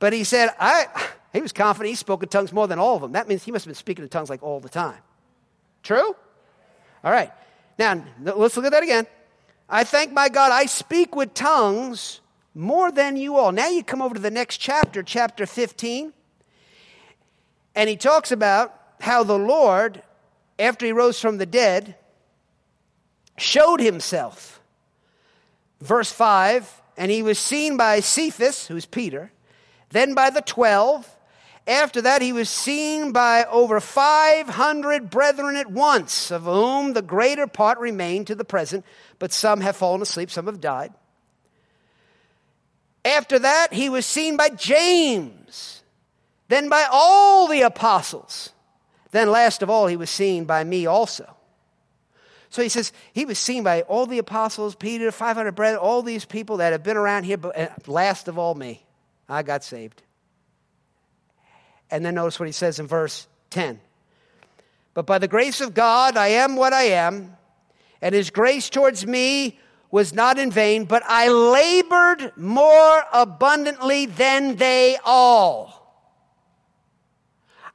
[0.00, 0.86] But he said, I,
[1.32, 3.12] he was confident he spoke in tongues more than all of them.
[3.12, 4.98] That means he must have been speaking in tongues like all the time.
[5.84, 6.16] True?
[7.04, 7.30] All right.
[7.78, 9.06] Now, let's look at that again.
[9.68, 12.20] I thank my God, I speak with tongues
[12.56, 13.52] more than you all.
[13.52, 16.12] Now you come over to the next chapter, chapter 15.
[17.76, 20.02] And he talks about how the Lord,
[20.58, 21.94] after he rose from the dead,
[23.38, 24.60] showed himself.
[25.80, 29.32] Verse 5 and he was seen by Cephas, who's Peter,
[29.90, 31.08] then by the twelve.
[31.66, 37.46] After that, he was seen by over 500 brethren at once, of whom the greater
[37.46, 38.84] part remain to the present,
[39.20, 40.92] but some have fallen asleep, some have died.
[43.04, 45.82] After that, he was seen by James,
[46.48, 48.50] then by all the apostles.
[49.12, 51.36] Then, last of all, he was seen by me also.
[52.52, 56.26] So he says he was seen by all the apostles, Peter, 500 brethren, all these
[56.26, 58.84] people that have been around here, but uh, last of all, me.
[59.26, 60.02] I got saved.
[61.90, 63.80] And then notice what he says in verse 10.
[64.92, 67.34] But by the grace of God, I am what I am,
[68.02, 69.58] and his grace towards me
[69.90, 75.81] was not in vain, but I labored more abundantly than they all.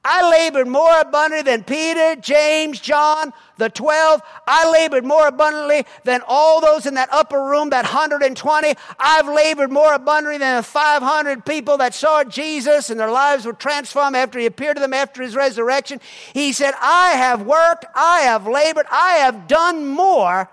[0.03, 4.21] I labored more abundantly than Peter, James, John, the 12.
[4.47, 8.73] I labored more abundantly than all those in that upper room, that 120.
[8.99, 13.53] I've labored more abundantly than the 500 people that saw Jesus and their lives were
[13.53, 15.99] transformed after he appeared to them after his resurrection.
[16.33, 20.49] He said, I have worked, I have labored, I have done more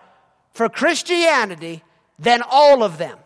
[0.53, 1.82] for Christianity
[2.18, 3.18] than all of them.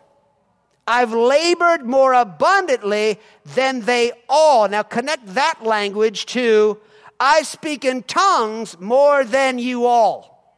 [0.89, 3.19] I've labored more abundantly
[3.53, 4.67] than they all.
[4.67, 6.79] Now connect that language to
[7.19, 10.57] I speak in tongues more than you all.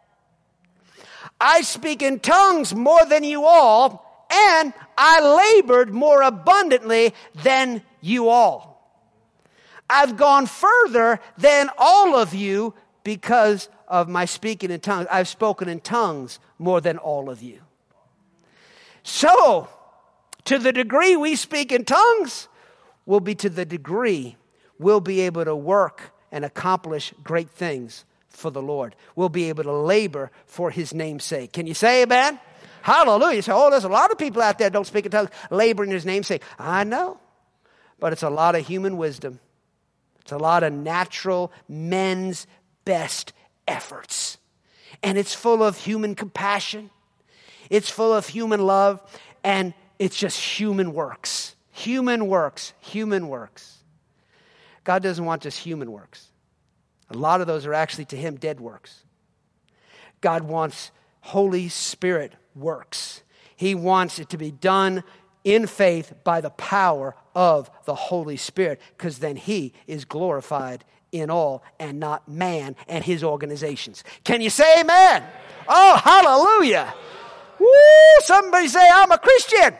[1.41, 7.13] I speak in tongues more than you all, and I labored more abundantly
[7.43, 8.71] than you all.
[9.89, 12.73] I've gone further than all of you
[13.03, 15.07] because of my speaking in tongues.
[15.11, 17.59] I've spoken in tongues more than all of you.
[19.03, 19.67] So,
[20.45, 22.47] to the degree we speak in tongues,
[23.05, 24.37] will be to the degree
[24.79, 28.95] we'll be able to work and accomplish great things for the Lord.
[29.15, 31.53] We'll be able to labor for his name's sake.
[31.53, 32.39] Can you say amen?
[32.81, 33.43] Hallelujah.
[33.43, 35.91] So, oh, there's a lot of people out there don't speak in tongues, labor in
[35.91, 36.41] his name's sake.
[36.57, 37.19] I know.
[37.99, 39.39] But it's a lot of human wisdom.
[40.21, 42.47] It's a lot of natural men's
[42.85, 43.33] best
[43.67, 44.37] efforts.
[45.03, 46.89] And it's full of human compassion.
[47.69, 48.99] It's full of human love.
[49.43, 51.55] And it's just human works.
[51.69, 52.73] Human works.
[52.79, 53.77] Human works.
[54.83, 56.31] God doesn't want just human works.
[57.11, 59.03] A lot of those are actually to Him dead works.
[60.19, 60.89] God wants
[61.19, 63.21] Holy Spirit works.
[63.55, 65.03] He wants it to be done
[65.43, 71.29] in faith by the power of the Holy Spirit, because then He is glorified in
[71.29, 74.03] all and not man and his organizations.
[74.23, 75.23] Can you say amen?
[75.67, 76.91] Oh, hallelujah.
[77.59, 79.75] Woo, somebody say, I'm a Christian.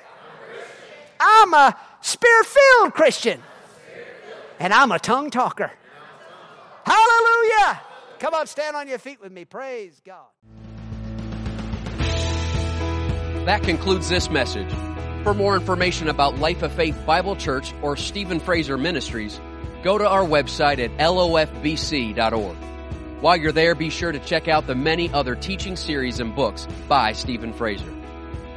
[1.22, 3.41] I'm a spirit filled Christian.
[4.59, 5.72] And I'm a tongue talker.
[6.84, 7.82] Hallelujah.
[8.19, 9.45] Come on, stand on your feet with me.
[9.45, 10.26] Praise God.
[13.45, 14.72] That concludes this message.
[15.24, 19.39] For more information about Life of Faith Bible Church or Stephen Fraser Ministries,
[19.84, 22.57] go to our website at lofbc.org.
[23.22, 26.67] While you're there, be sure to check out the many other teaching series and books
[26.88, 28.01] by Stephen Fraser.